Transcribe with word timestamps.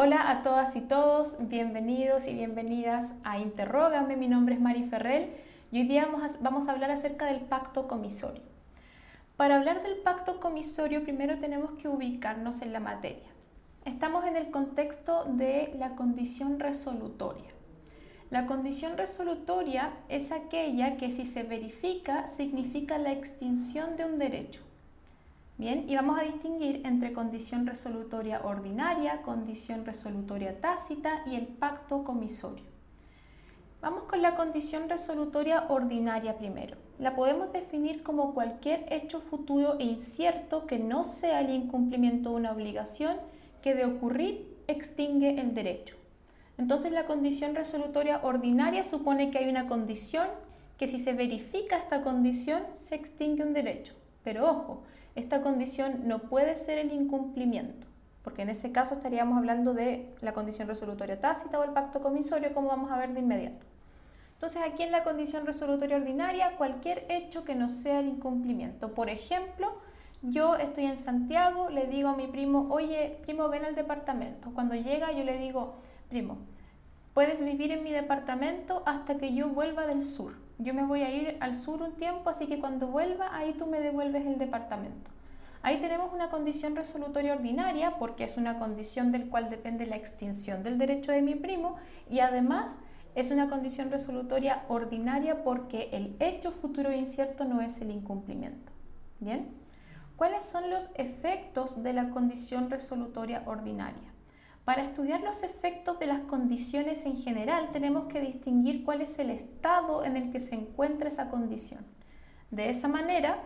Hola 0.00 0.30
a 0.30 0.42
todas 0.42 0.76
y 0.76 0.80
todos, 0.80 1.34
bienvenidos 1.40 2.28
y 2.28 2.32
bienvenidas 2.32 3.16
a 3.24 3.40
Interrógame. 3.40 4.16
Mi 4.16 4.28
nombre 4.28 4.54
es 4.54 4.60
Mari 4.60 4.84
Ferrell 4.84 5.32
y 5.72 5.80
hoy 5.80 5.88
día 5.88 6.06
vamos 6.40 6.68
a, 6.68 6.70
hablar 6.70 6.92
acerca 6.92 7.26
del 7.26 7.40
pacto 7.40 7.88
comisorio. 7.88 8.42
Para 9.36 9.56
hablar 9.56 9.82
del 9.82 9.96
pacto 9.96 10.38
comisorio, 10.38 11.02
primero 11.02 11.40
tenemos 11.40 11.72
que 11.72 11.88
ubicarnos 11.88 12.62
en 12.62 12.72
la 12.72 12.78
materia. 12.78 13.26
Estamos 13.86 14.24
en 14.24 14.36
el 14.36 14.52
contexto 14.52 15.24
de 15.24 15.74
la 15.76 15.96
condición 15.96 16.60
resolutoria. 16.60 17.50
La 18.30 18.46
condición 18.46 18.96
resolutoria 18.96 19.94
es 20.08 20.30
aquella 20.30 20.96
que 20.96 21.10
si 21.10 21.26
se 21.26 21.42
verifica 21.42 22.28
significa 22.28 22.98
la 22.98 23.10
extinción 23.10 23.96
de 23.96 24.04
un 24.04 24.20
derecho. 24.20 24.67
Bien, 25.58 25.86
y 25.88 25.96
vamos 25.96 26.20
a 26.20 26.22
distinguir 26.22 26.82
entre 26.84 27.12
condición 27.12 27.66
resolutoria 27.66 28.42
ordinaria, 28.44 29.22
condición 29.22 29.84
resolutoria 29.84 30.60
tácita 30.60 31.24
y 31.26 31.34
el 31.34 31.48
pacto 31.48 32.04
comisorio. 32.04 32.62
Vamos 33.82 34.04
con 34.04 34.22
la 34.22 34.36
condición 34.36 34.88
resolutoria 34.88 35.64
ordinaria 35.68 36.38
primero. 36.38 36.76
La 37.00 37.16
podemos 37.16 37.52
definir 37.52 38.04
como 38.04 38.34
cualquier 38.34 38.86
hecho 38.92 39.20
futuro 39.20 39.80
e 39.80 39.84
incierto 39.84 40.64
que 40.64 40.78
no 40.78 41.04
sea 41.04 41.40
el 41.40 41.50
incumplimiento 41.50 42.30
de 42.30 42.36
una 42.36 42.52
obligación 42.52 43.16
que 43.60 43.74
de 43.74 43.84
ocurrir 43.84 44.56
extingue 44.68 45.40
el 45.40 45.56
derecho. 45.56 45.96
Entonces 46.56 46.92
la 46.92 47.06
condición 47.06 47.56
resolutoria 47.56 48.20
ordinaria 48.22 48.84
supone 48.84 49.32
que 49.32 49.38
hay 49.38 49.48
una 49.48 49.66
condición 49.66 50.28
que 50.78 50.86
si 50.86 51.00
se 51.00 51.14
verifica 51.14 51.78
esta 51.78 52.02
condición 52.02 52.62
se 52.76 52.94
extingue 52.94 53.42
un 53.42 53.54
derecho. 53.54 53.94
Pero 54.22 54.48
ojo, 54.48 54.82
esta 55.14 55.42
condición 55.42 56.06
no 56.06 56.20
puede 56.20 56.56
ser 56.56 56.78
el 56.78 56.92
incumplimiento, 56.92 57.86
porque 58.22 58.42
en 58.42 58.50
ese 58.50 58.72
caso 58.72 58.94
estaríamos 58.94 59.38
hablando 59.38 59.74
de 59.74 60.14
la 60.20 60.32
condición 60.32 60.68
resolutoria 60.68 61.20
tácita 61.20 61.58
o 61.58 61.64
el 61.64 61.70
pacto 61.70 62.00
comisorio, 62.00 62.54
como 62.54 62.68
vamos 62.68 62.90
a 62.90 62.98
ver 62.98 63.12
de 63.12 63.20
inmediato. 63.20 63.66
Entonces, 64.34 64.62
aquí 64.64 64.84
en 64.84 64.92
la 64.92 65.02
condición 65.02 65.46
resolutoria 65.46 65.96
ordinaria, 65.96 66.56
cualquier 66.56 67.04
hecho 67.08 67.44
que 67.44 67.56
no 67.56 67.68
sea 67.68 67.98
el 67.98 68.06
incumplimiento. 68.06 68.94
Por 68.94 69.10
ejemplo, 69.10 69.74
yo 70.22 70.54
estoy 70.56 70.86
en 70.86 70.96
Santiago, 70.96 71.70
le 71.70 71.86
digo 71.86 72.08
a 72.08 72.16
mi 72.16 72.28
primo, 72.28 72.68
oye, 72.70 73.18
primo, 73.22 73.48
ven 73.48 73.64
al 73.64 73.74
departamento. 73.74 74.52
Cuando 74.54 74.76
llega, 74.76 75.10
yo 75.10 75.24
le 75.24 75.38
digo, 75.38 75.74
primo, 76.08 76.38
puedes 77.18 77.44
vivir 77.44 77.72
en 77.72 77.82
mi 77.82 77.90
departamento 77.90 78.82
hasta 78.86 79.18
que 79.18 79.34
yo 79.34 79.48
vuelva 79.48 79.86
del 79.86 80.04
sur 80.04 80.34
yo 80.58 80.74
me 80.74 80.84
voy 80.84 81.02
a 81.02 81.14
ir 81.14 81.36
al 81.40 81.54
sur 81.54 81.82
un 81.82 81.92
tiempo, 81.92 82.28
así 82.30 82.46
que 82.46 82.58
cuando 82.58 82.88
vuelva, 82.88 83.34
ahí 83.36 83.52
tú 83.52 83.66
me 83.66 83.80
devuelves 83.80 84.26
el 84.26 84.38
departamento. 84.38 85.10
Ahí 85.62 85.80
tenemos 85.80 86.12
una 86.12 86.30
condición 86.30 86.74
resolutoria 86.74 87.34
ordinaria 87.34 87.96
porque 87.98 88.24
es 88.24 88.36
una 88.36 88.58
condición 88.58 89.12
del 89.12 89.28
cual 89.28 89.50
depende 89.50 89.86
la 89.86 89.96
extinción 89.96 90.62
del 90.62 90.78
derecho 90.78 91.12
de 91.12 91.22
mi 91.22 91.36
primo 91.36 91.76
y 92.10 92.20
además 92.20 92.78
es 93.14 93.30
una 93.30 93.48
condición 93.48 93.90
resolutoria 93.90 94.64
ordinaria 94.68 95.44
porque 95.44 95.90
el 95.92 96.16
hecho 96.18 96.50
futuro 96.50 96.92
incierto 96.92 97.44
no 97.44 97.60
es 97.60 97.80
el 97.80 97.90
incumplimiento. 97.90 98.72
Bien, 99.20 99.48
¿cuáles 100.16 100.44
son 100.44 100.70
los 100.70 100.90
efectos 100.96 101.82
de 101.82 101.92
la 101.92 102.10
condición 102.10 102.70
resolutoria 102.70 103.42
ordinaria? 103.46 104.17
Para 104.68 104.82
estudiar 104.82 105.22
los 105.22 105.44
efectos 105.44 105.98
de 105.98 106.06
las 106.06 106.20
condiciones 106.20 107.06
en 107.06 107.16
general 107.16 107.70
tenemos 107.72 108.04
que 108.04 108.20
distinguir 108.20 108.84
cuál 108.84 109.00
es 109.00 109.18
el 109.18 109.30
estado 109.30 110.04
en 110.04 110.14
el 110.18 110.30
que 110.30 110.40
se 110.40 110.56
encuentra 110.56 111.08
esa 111.08 111.30
condición. 111.30 111.86
De 112.50 112.68
esa 112.68 112.86
manera, 112.86 113.38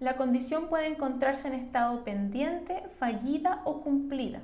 la 0.00 0.18
condición 0.18 0.68
puede 0.68 0.88
encontrarse 0.88 1.48
en 1.48 1.54
estado 1.54 2.04
pendiente, 2.04 2.82
fallida 2.98 3.62
o 3.64 3.80
cumplida. 3.80 4.42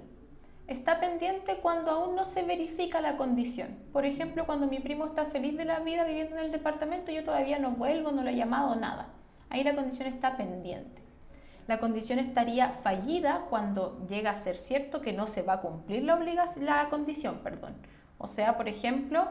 Está 0.69 1.01
pendiente 1.01 1.57
cuando 1.61 1.91
aún 1.91 2.17
no 2.17 2.25
se 2.25 2.45
verifica 2.45 3.03
la 3.03 3.19
condición. 3.19 3.77
Por 3.93 4.07
ejemplo, 4.07 4.47
cuando 4.47 4.67
mi 4.67 4.81
primo 4.81 5.05
está 5.05 5.27
feliz 5.27 5.59
de 5.59 5.67
la 5.67 5.81
vida 5.81 6.05
viviendo 6.05 6.39
en 6.39 6.45
el 6.45 6.51
departamento, 6.51 7.13
yo 7.13 7.25
todavía 7.25 7.59
no 7.59 7.73
vuelvo, 7.73 8.11
no 8.11 8.23
lo 8.23 8.31
he 8.31 8.37
llamado, 8.37 8.75
nada. 8.75 9.09
Ahí 9.51 9.63
la 9.65 9.75
condición 9.75 10.09
está 10.09 10.39
pendiente 10.39 11.02
la 11.67 11.79
condición 11.79 12.19
estaría 12.19 12.71
fallida 12.71 13.47
cuando 13.49 14.05
llega 14.09 14.31
a 14.31 14.37
ser 14.37 14.57
cierto 14.57 15.01
que 15.01 15.13
no 15.13 15.27
se 15.27 15.43
va 15.43 15.55
a 15.55 15.61
cumplir 15.61 16.05
la, 16.05 16.19
la 16.61 16.89
condición. 16.89 17.41
Perdón. 17.43 17.75
O 18.19 18.27
sea, 18.27 18.57
por 18.57 18.69
ejemplo, 18.69 19.29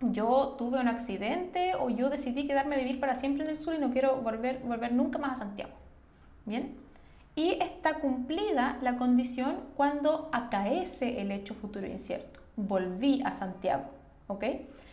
yo 0.00 0.54
tuve 0.58 0.80
un 0.80 0.88
accidente 0.88 1.74
o 1.74 1.90
yo 1.90 2.10
decidí 2.10 2.46
quedarme 2.46 2.76
a 2.76 2.78
vivir 2.78 3.00
para 3.00 3.14
siempre 3.14 3.44
en 3.44 3.50
el 3.50 3.58
sur 3.58 3.74
y 3.74 3.78
no 3.78 3.90
quiero 3.90 4.16
volver, 4.16 4.60
volver 4.60 4.92
nunca 4.92 5.18
más 5.18 5.32
a 5.32 5.44
Santiago. 5.44 5.72
¿Bien? 6.44 6.76
Y 7.34 7.52
está 7.62 7.94
cumplida 8.00 8.78
la 8.82 8.96
condición 8.96 9.60
cuando 9.76 10.28
acaece 10.32 11.20
el 11.20 11.30
hecho 11.30 11.54
futuro 11.54 11.86
incierto. 11.86 12.40
Volví 12.56 13.22
a 13.24 13.32
Santiago. 13.32 13.84
¿Ok? 14.26 14.44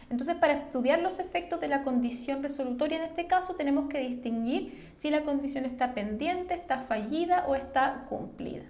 Entonces, 0.09 0.35
para 0.37 0.53
estudiar 0.53 1.01
los 1.01 1.19
efectos 1.19 1.61
de 1.61 1.67
la 1.67 1.83
condición 1.83 2.41
resolutoria 2.41 2.97
en 2.97 3.03
este 3.03 3.27
caso, 3.27 3.55
tenemos 3.55 3.89
que 3.89 3.99
distinguir 3.99 4.91
si 4.95 5.11
la 5.11 5.23
condición 5.23 5.65
está 5.65 5.93
pendiente, 5.93 6.55
está 6.55 6.81
fallida 6.81 7.45
o 7.47 7.55
está 7.55 8.05
cumplida. 8.09 8.63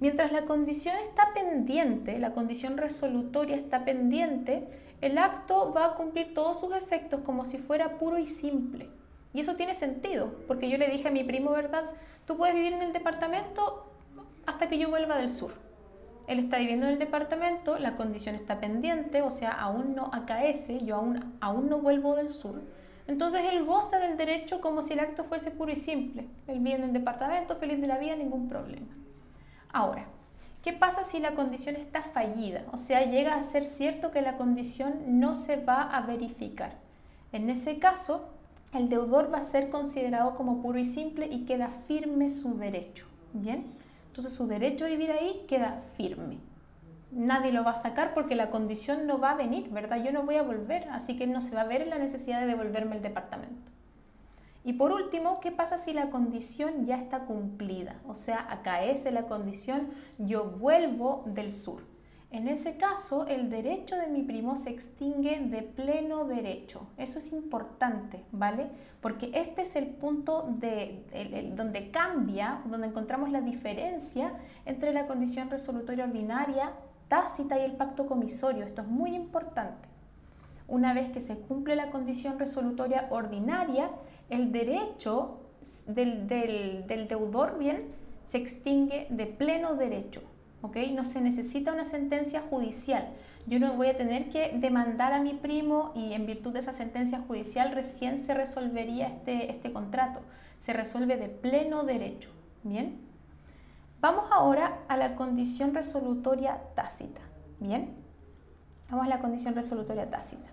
Mientras 0.00 0.32
la 0.32 0.46
condición 0.46 0.96
está 1.06 1.34
pendiente, 1.34 2.18
la 2.18 2.32
condición 2.32 2.78
resolutoria 2.78 3.56
está 3.56 3.84
pendiente, 3.84 4.66
el 5.00 5.18
acto 5.18 5.72
va 5.72 5.86
a 5.86 5.94
cumplir 5.94 6.32
todos 6.32 6.60
sus 6.60 6.74
efectos 6.74 7.20
como 7.24 7.44
si 7.44 7.58
fuera 7.58 7.98
puro 7.98 8.18
y 8.18 8.26
simple. 8.26 8.88
Y 9.34 9.40
eso 9.40 9.54
tiene 9.54 9.74
sentido, 9.74 10.34
porque 10.46 10.70
yo 10.70 10.78
le 10.78 10.88
dije 10.88 11.08
a 11.08 11.12
mi 11.12 11.24
primo, 11.24 11.50
¿verdad? 11.50 11.84
Tú 12.26 12.38
puedes 12.38 12.54
vivir 12.54 12.72
en 12.72 12.82
el 12.82 12.92
departamento 12.94 13.92
hasta 14.46 14.68
que 14.68 14.78
yo 14.78 14.88
vuelva 14.88 15.18
del 15.18 15.30
sur 15.30 15.67
él 16.28 16.40
está 16.40 16.58
viviendo 16.58 16.86
en 16.86 16.92
el 16.92 16.98
departamento, 16.98 17.78
la 17.78 17.96
condición 17.96 18.34
está 18.34 18.60
pendiente, 18.60 19.22
o 19.22 19.30
sea, 19.30 19.50
aún 19.50 19.94
no 19.94 20.10
acaece, 20.12 20.84
yo 20.84 20.96
aún, 20.96 21.34
aún 21.40 21.70
no 21.70 21.78
vuelvo 21.78 22.14
del 22.16 22.30
sur. 22.30 22.60
Entonces 23.06 23.40
él 23.50 23.64
goza 23.64 23.98
del 23.98 24.18
derecho 24.18 24.60
como 24.60 24.82
si 24.82 24.92
el 24.92 25.00
acto 25.00 25.24
fuese 25.24 25.50
puro 25.50 25.72
y 25.72 25.76
simple. 25.76 26.28
Él 26.46 26.58
vive 26.58 26.76
en 26.76 26.82
el 26.84 26.92
departamento, 26.92 27.56
feliz 27.56 27.80
de 27.80 27.86
la 27.86 27.98
vida, 27.98 28.14
ningún 28.14 28.46
problema. 28.46 28.88
Ahora, 29.72 30.04
¿qué 30.62 30.74
pasa 30.74 31.02
si 31.02 31.18
la 31.18 31.34
condición 31.34 31.76
está 31.76 32.02
fallida? 32.02 32.64
O 32.72 32.76
sea, 32.76 33.06
llega 33.06 33.34
a 33.34 33.40
ser 33.40 33.64
cierto 33.64 34.10
que 34.10 34.20
la 34.20 34.36
condición 34.36 35.18
no 35.18 35.34
se 35.34 35.56
va 35.56 35.80
a 35.82 36.02
verificar. 36.02 36.72
En 37.32 37.48
ese 37.48 37.78
caso, 37.78 38.28
el 38.74 38.90
deudor 38.90 39.32
va 39.32 39.38
a 39.38 39.44
ser 39.44 39.70
considerado 39.70 40.34
como 40.34 40.60
puro 40.60 40.78
y 40.78 40.84
simple 40.84 41.26
y 41.26 41.46
queda 41.46 41.70
firme 41.70 42.28
su 42.28 42.58
derecho. 42.58 43.06
¿Bien? 43.32 43.78
Entonces 44.18 44.36
su 44.36 44.48
derecho 44.48 44.84
a 44.84 44.88
vivir 44.88 45.12
ahí 45.12 45.44
queda 45.46 45.84
firme. 45.96 46.38
Nadie 47.12 47.52
lo 47.52 47.62
va 47.62 47.70
a 47.70 47.76
sacar 47.76 48.14
porque 48.14 48.34
la 48.34 48.50
condición 48.50 49.06
no 49.06 49.20
va 49.20 49.30
a 49.30 49.36
venir, 49.36 49.70
¿verdad? 49.70 50.02
Yo 50.02 50.10
no 50.10 50.24
voy 50.24 50.34
a 50.34 50.42
volver, 50.42 50.88
así 50.90 51.16
que 51.16 51.28
no 51.28 51.40
se 51.40 51.54
va 51.54 51.60
a 51.60 51.66
ver 51.66 51.82
en 51.82 51.90
la 51.90 51.98
necesidad 51.98 52.40
de 52.40 52.48
devolverme 52.48 52.96
el 52.96 53.02
departamento. 53.02 53.70
Y 54.64 54.72
por 54.72 54.90
último, 54.90 55.38
¿qué 55.38 55.52
pasa 55.52 55.78
si 55.78 55.92
la 55.92 56.10
condición 56.10 56.84
ya 56.84 56.96
está 56.96 57.26
cumplida? 57.26 57.94
O 58.08 58.16
sea, 58.16 58.44
acaece 58.50 59.12
la 59.12 59.28
condición, 59.28 59.86
yo 60.18 60.46
vuelvo 60.46 61.22
del 61.26 61.52
sur. 61.52 61.82
En 62.30 62.46
ese 62.46 62.76
caso, 62.76 63.26
el 63.26 63.48
derecho 63.48 63.96
de 63.96 64.06
mi 64.06 64.22
primo 64.22 64.54
se 64.56 64.68
extingue 64.68 65.40
de 65.40 65.62
pleno 65.62 66.26
derecho. 66.26 66.86
Eso 66.98 67.18
es 67.18 67.32
importante, 67.32 68.22
¿vale? 68.32 68.68
Porque 69.00 69.30
este 69.32 69.62
es 69.62 69.76
el 69.76 69.86
punto 69.86 70.50
de, 70.58 71.52
donde 71.56 71.90
cambia, 71.90 72.60
donde 72.66 72.88
encontramos 72.88 73.30
la 73.30 73.40
diferencia 73.40 74.34
entre 74.66 74.92
la 74.92 75.06
condición 75.06 75.48
resolutoria 75.48 76.04
ordinaria, 76.04 76.72
tácita 77.08 77.58
y 77.58 77.62
el 77.62 77.76
pacto 77.76 78.06
comisorio. 78.06 78.66
Esto 78.66 78.82
es 78.82 78.88
muy 78.88 79.16
importante. 79.16 79.88
Una 80.66 80.92
vez 80.92 81.08
que 81.08 81.20
se 81.20 81.38
cumple 81.38 81.76
la 81.76 81.90
condición 81.90 82.38
resolutoria 82.38 83.06
ordinaria, 83.08 83.90
el 84.28 84.52
derecho 84.52 85.38
del, 85.86 86.28
del 86.28 87.08
deudor, 87.08 87.58
bien, 87.58 87.86
se 88.22 88.36
extingue 88.36 89.06
de 89.08 89.24
pleno 89.24 89.76
derecho. 89.76 90.20
No 90.62 91.04
se 91.04 91.20
necesita 91.20 91.72
una 91.72 91.84
sentencia 91.84 92.42
judicial. 92.42 93.08
Yo 93.46 93.60
no 93.60 93.74
voy 93.74 93.88
a 93.88 93.96
tener 93.96 94.28
que 94.28 94.56
demandar 94.58 95.12
a 95.12 95.20
mi 95.20 95.34
primo 95.34 95.92
y 95.94 96.12
en 96.12 96.26
virtud 96.26 96.52
de 96.52 96.58
esa 96.58 96.72
sentencia 96.72 97.20
judicial 97.26 97.72
recién 97.72 98.18
se 98.18 98.34
resolvería 98.34 99.08
este, 99.08 99.50
este 99.50 99.72
contrato. 99.72 100.20
Se 100.58 100.72
resuelve 100.72 101.16
de 101.16 101.28
pleno 101.28 101.84
derecho. 101.84 102.30
¿Bien? 102.64 103.00
Vamos 104.00 104.24
ahora 104.30 104.80
a 104.88 104.96
la 104.96 105.14
condición 105.14 105.74
resolutoria 105.74 106.60
tácita. 106.74 107.20
¿Bien? 107.60 107.94
Vamos 108.90 109.06
a 109.06 109.08
la 109.08 109.20
condición 109.20 109.54
resolutoria 109.54 110.10
tácita. 110.10 110.48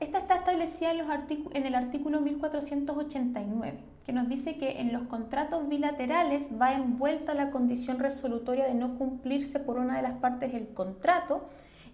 Esta 0.00 0.18
está 0.18 0.36
establecida 0.36 0.92
en, 0.92 0.98
los 0.98 1.08
en 1.52 1.66
el 1.66 1.74
artículo 1.74 2.20
1489 2.20 3.97
que 4.08 4.14
nos 4.14 4.26
dice 4.26 4.56
que 4.56 4.80
en 4.80 4.90
los 4.94 5.02
contratos 5.02 5.68
bilaterales 5.68 6.58
va 6.58 6.72
envuelta 6.72 7.34
la 7.34 7.50
condición 7.50 7.98
resolutoria 7.98 8.64
de 8.64 8.72
no 8.72 8.96
cumplirse 8.96 9.60
por 9.60 9.76
una 9.76 9.96
de 9.96 10.02
las 10.02 10.18
partes 10.18 10.50
del 10.50 10.68
contrato 10.68 11.46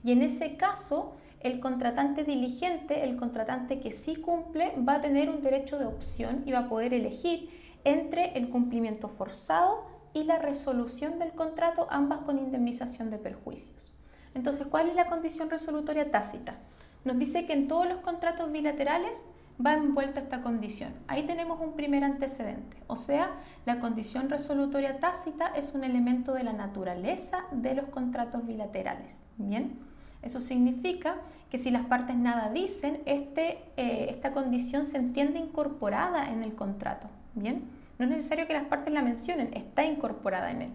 y 0.05 0.13
en 0.13 0.23
ese 0.23 0.57
caso 0.57 1.17
el 1.41 1.59
contratante 1.59 2.23
diligente, 2.23 3.03
el 3.03 3.17
contratante 3.17 3.81
que 3.81 3.91
sí 3.91 4.15
cumple, 4.15 4.75
va 4.89 4.95
a 4.95 5.01
tener 5.01 5.29
un 5.29 5.43
derecho 5.43 5.77
de 5.77 5.87
opción 5.87 6.45
y 6.47 6.53
va 6.53 6.61
a 6.61 6.69
poder 6.69 6.95
elegir 6.95 7.51
entre 7.83 8.39
el 8.39 8.49
cumplimiento 8.49 9.09
forzado 9.09 9.85
y 10.13 10.23
la 10.23 10.39
resolución 10.39 11.19
del 11.19 11.33
contrato, 11.33 11.89
ambas 11.91 12.21
con 12.21 12.39
indemnización 12.39 13.11
de 13.11 13.19
perjuicios. 13.19 13.91
Entonces, 14.35 14.69
¿cuál 14.69 14.89
es 14.89 14.95
la 14.95 15.09
condición 15.09 15.51
resolutoria 15.51 16.13
tácita? 16.13 16.59
Nos 17.05 17.19
dice 17.19 17.45
que 17.45 17.55
en 17.55 17.67
todos 17.67 17.89
los 17.89 17.99
contratos 18.03 18.53
bilaterales 18.53 19.27
va 19.65 19.75
envuelta 19.75 20.21
esta 20.21 20.43
condición. 20.43 20.93
Ahí 21.07 21.27
tenemos 21.27 21.61
un 21.61 21.75
primer 21.75 22.05
antecedente, 22.05 22.77
o 22.87 22.97
sea, 22.97 23.31
la 23.67 23.81
condición 23.81 24.29
resolutoria 24.29 24.99
tácita 24.99 25.49
es 25.49 25.75
un 25.75 25.85
elemento 25.85 26.33
de 26.33 26.45
la 26.45 26.53
naturaleza 26.53 27.45
de 27.53 27.75
los 27.75 27.87
contratos 27.87 28.47
bilaterales. 28.47 29.23
Bien, 29.37 29.79
eso 30.23 30.41
significa 30.41 31.17
que 31.51 31.59
si 31.59 31.71
las 31.71 31.87
partes 31.87 32.17
nada 32.17 32.51
dicen, 32.51 33.01
este, 33.07 33.59
eh, 33.77 34.09
esta 34.11 34.33
condición 34.33 34.87
se 34.87 34.97
entiende 34.97 35.39
incorporada 35.39 36.31
en 36.31 36.43
el 36.43 36.55
contrato. 36.55 37.09
Bien, 37.35 37.63
no 37.99 38.07
es 38.07 38.11
necesario 38.11 38.47
que 38.47 38.55
las 38.55 38.65
partes 38.65 38.93
la 38.93 39.03
mencionen, 39.03 39.55
está 39.55 39.85
incorporada 39.85 40.51
en 40.51 40.63
él. 40.63 40.71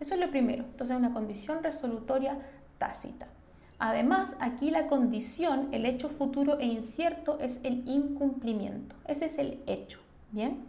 Eso 0.00 0.14
es 0.14 0.20
lo 0.20 0.30
primero. 0.30 0.64
Entonces, 0.64 0.96
una 0.96 1.12
condición 1.12 1.62
resolutoria 1.62 2.38
tácita. 2.78 3.28
Además, 3.78 4.36
aquí 4.40 4.70
la 4.70 4.88
condición, 4.88 5.68
el 5.70 5.86
hecho 5.86 6.08
futuro 6.08 6.58
e 6.58 6.66
incierto 6.66 7.38
es 7.40 7.60
el 7.62 7.88
incumplimiento. 7.88 8.96
Ese 9.06 9.26
es 9.26 9.38
el 9.38 9.62
hecho. 9.66 10.00
Bien. 10.32 10.64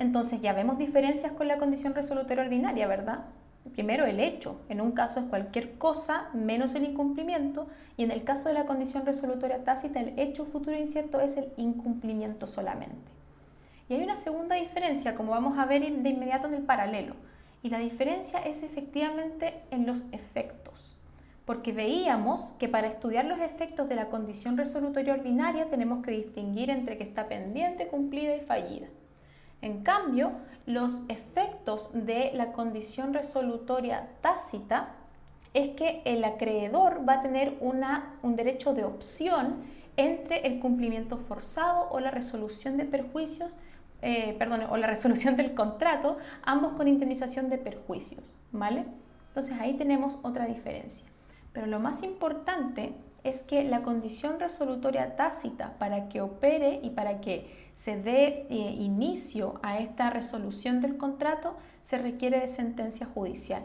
Entonces 0.00 0.40
ya 0.42 0.52
vemos 0.52 0.76
diferencias 0.76 1.32
con 1.32 1.46
la 1.46 1.58
condición 1.58 1.94
resolutoria 1.94 2.42
ordinaria, 2.42 2.88
¿verdad? 2.88 3.26
Primero 3.72 4.04
el 4.06 4.18
hecho, 4.18 4.60
en 4.68 4.80
un 4.80 4.90
caso 4.92 5.20
es 5.20 5.26
cualquier 5.26 5.78
cosa 5.78 6.28
menos 6.34 6.74
el 6.74 6.84
incumplimiento 6.84 7.68
y 7.96 8.02
en 8.02 8.10
el 8.10 8.24
caso 8.24 8.48
de 8.48 8.54
la 8.54 8.66
condición 8.66 9.06
resolutoria 9.06 9.64
tácita 9.64 10.00
el 10.00 10.18
hecho 10.18 10.44
futuro 10.44 10.76
e 10.76 10.80
incierto 10.80 11.20
es 11.20 11.36
el 11.36 11.52
incumplimiento 11.56 12.48
solamente. 12.48 13.12
Y 13.88 13.94
hay 13.94 14.02
una 14.02 14.16
segunda 14.16 14.56
diferencia, 14.56 15.14
como 15.14 15.30
vamos 15.30 15.58
a 15.58 15.64
ver 15.64 15.80
de 15.80 16.10
inmediato 16.10 16.48
en 16.48 16.54
el 16.54 16.62
paralelo, 16.62 17.14
y 17.62 17.70
la 17.70 17.78
diferencia 17.78 18.40
es 18.40 18.62
efectivamente 18.62 19.62
en 19.70 19.86
los 19.86 20.04
efectos 20.12 20.94
porque 21.44 21.72
veíamos 21.72 22.52
que 22.58 22.68
para 22.68 22.88
estudiar 22.88 23.26
los 23.26 23.40
efectos 23.40 23.88
de 23.88 23.96
la 23.96 24.08
condición 24.08 24.56
resolutoria 24.56 25.14
ordinaria 25.14 25.68
tenemos 25.68 26.04
que 26.04 26.12
distinguir 26.12 26.70
entre 26.70 26.96
que 26.96 27.04
está 27.04 27.28
pendiente, 27.28 27.88
cumplida 27.88 28.34
y 28.34 28.40
fallida. 28.40 28.86
En 29.60 29.82
cambio, 29.82 30.32
los 30.66 31.02
efectos 31.08 31.90
de 31.92 32.32
la 32.34 32.52
condición 32.52 33.12
resolutoria 33.14 34.08
tácita 34.20 34.94
es 35.52 35.70
que 35.70 36.02
el 36.04 36.24
acreedor 36.24 37.08
va 37.08 37.14
a 37.14 37.22
tener 37.22 37.58
un 37.60 38.36
derecho 38.36 38.74
de 38.74 38.84
opción 38.84 39.64
entre 39.96 40.46
el 40.46 40.58
cumplimiento 40.60 41.18
forzado 41.18 41.88
o 41.90 42.00
la 42.00 42.10
resolución 42.10 42.76
de 42.76 42.84
perjuicios, 42.84 43.56
eh, 44.02 44.34
perdón, 44.38 44.62
o 44.68 44.76
la 44.76 44.86
resolución 44.86 45.36
del 45.36 45.54
contrato, 45.54 46.18
ambos 46.42 46.72
con 46.72 46.88
indemnización 46.88 47.48
de 47.48 47.58
perjuicios, 47.58 48.36
¿vale? 48.50 48.84
Entonces 49.28 49.56
ahí 49.60 49.74
tenemos 49.74 50.18
otra 50.22 50.46
diferencia. 50.46 51.06
Pero 51.54 51.66
lo 51.66 51.80
más 51.80 52.02
importante 52.02 52.92
es 53.22 53.42
que 53.42 53.64
la 53.64 53.82
condición 53.82 54.38
resolutoria 54.38 55.16
tácita 55.16 55.78
para 55.78 56.10
que 56.10 56.20
opere 56.20 56.80
y 56.82 56.90
para 56.90 57.22
que 57.22 57.70
se 57.72 57.96
dé 57.96 58.46
eh, 58.50 58.76
inicio 58.78 59.60
a 59.62 59.78
esta 59.78 60.10
resolución 60.10 60.82
del 60.82 60.98
contrato 60.98 61.56
se 61.80 61.96
requiere 61.96 62.40
de 62.40 62.48
sentencia 62.48 63.06
judicial. 63.06 63.64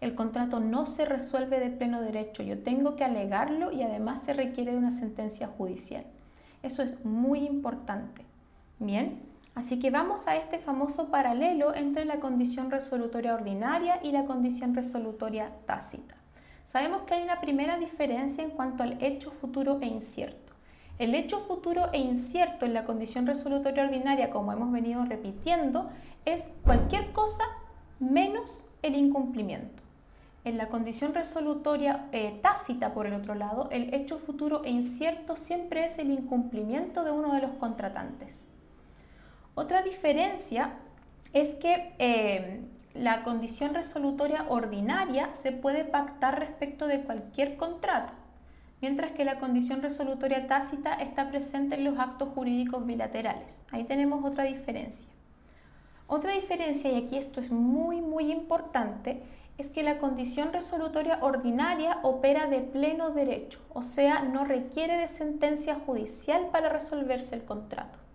El 0.00 0.14
contrato 0.14 0.60
no 0.60 0.86
se 0.86 1.04
resuelve 1.04 1.60
de 1.60 1.70
pleno 1.70 2.02
derecho, 2.02 2.42
yo 2.42 2.58
tengo 2.62 2.96
que 2.96 3.04
alegarlo 3.04 3.70
y 3.70 3.82
además 3.82 4.22
se 4.22 4.32
requiere 4.32 4.72
de 4.72 4.78
una 4.78 4.90
sentencia 4.90 5.46
judicial. 5.46 6.04
Eso 6.62 6.82
es 6.82 7.04
muy 7.04 7.46
importante. 7.46 8.24
Bien, 8.78 9.22
así 9.54 9.78
que 9.78 9.90
vamos 9.90 10.26
a 10.26 10.36
este 10.36 10.58
famoso 10.58 11.10
paralelo 11.10 11.74
entre 11.74 12.04
la 12.04 12.18
condición 12.18 12.70
resolutoria 12.70 13.34
ordinaria 13.34 14.00
y 14.02 14.10
la 14.10 14.24
condición 14.24 14.74
resolutoria 14.74 15.50
tácita. 15.66 16.16
Sabemos 16.66 17.02
que 17.02 17.14
hay 17.14 17.22
una 17.22 17.40
primera 17.40 17.78
diferencia 17.78 18.42
en 18.42 18.50
cuanto 18.50 18.82
al 18.82 19.00
hecho 19.00 19.30
futuro 19.30 19.78
e 19.80 19.86
incierto. 19.86 20.52
El 20.98 21.14
hecho 21.14 21.38
futuro 21.38 21.90
e 21.92 21.98
incierto 21.98 22.66
en 22.66 22.74
la 22.74 22.84
condición 22.84 23.24
resolutoria 23.24 23.84
ordinaria, 23.84 24.30
como 24.30 24.52
hemos 24.52 24.72
venido 24.72 25.04
repitiendo, 25.04 25.88
es 26.24 26.48
cualquier 26.64 27.12
cosa 27.12 27.44
menos 28.00 28.64
el 28.82 28.96
incumplimiento. 28.96 29.84
En 30.42 30.58
la 30.58 30.68
condición 30.68 31.14
resolutoria 31.14 32.08
eh, 32.10 32.36
tácita, 32.42 32.92
por 32.92 33.06
el 33.06 33.14
otro 33.14 33.36
lado, 33.36 33.68
el 33.70 33.94
hecho 33.94 34.18
futuro 34.18 34.64
e 34.64 34.70
incierto 34.70 35.36
siempre 35.36 35.86
es 35.86 36.00
el 36.00 36.10
incumplimiento 36.10 37.04
de 37.04 37.12
uno 37.12 37.32
de 37.32 37.42
los 37.42 37.52
contratantes. 37.52 38.48
Otra 39.54 39.82
diferencia 39.82 40.74
es 41.32 41.54
que 41.54 41.94
eh, 42.00 42.60
la 42.98 43.22
condición 43.22 43.74
resolutoria 43.74 44.46
ordinaria 44.48 45.32
se 45.32 45.52
puede 45.52 45.84
pactar 45.84 46.38
respecto 46.38 46.86
de 46.86 47.02
cualquier 47.02 47.56
contrato, 47.56 48.12
mientras 48.80 49.12
que 49.12 49.24
la 49.24 49.38
condición 49.38 49.82
resolutoria 49.82 50.46
tácita 50.46 50.94
está 50.94 51.28
presente 51.28 51.76
en 51.76 51.84
los 51.84 51.98
actos 51.98 52.30
jurídicos 52.34 52.86
bilaterales. 52.86 53.62
Ahí 53.70 53.84
tenemos 53.84 54.24
otra 54.24 54.44
diferencia. 54.44 55.08
Otra 56.06 56.32
diferencia, 56.32 56.90
y 56.90 56.96
aquí 57.04 57.18
esto 57.18 57.40
es 57.40 57.50
muy, 57.50 58.00
muy 58.00 58.30
importante, 58.30 59.22
es 59.58 59.70
que 59.70 59.82
la 59.82 59.98
condición 59.98 60.52
resolutoria 60.52 61.18
ordinaria 61.22 61.98
opera 62.02 62.46
de 62.46 62.60
pleno 62.60 63.10
derecho, 63.10 63.58
o 63.72 63.82
sea, 63.82 64.20
no 64.20 64.44
requiere 64.44 64.98
de 64.98 65.08
sentencia 65.08 65.74
judicial 65.74 66.48
para 66.52 66.68
resolverse 66.68 67.34
el 67.34 67.44
contrato. 67.44 68.05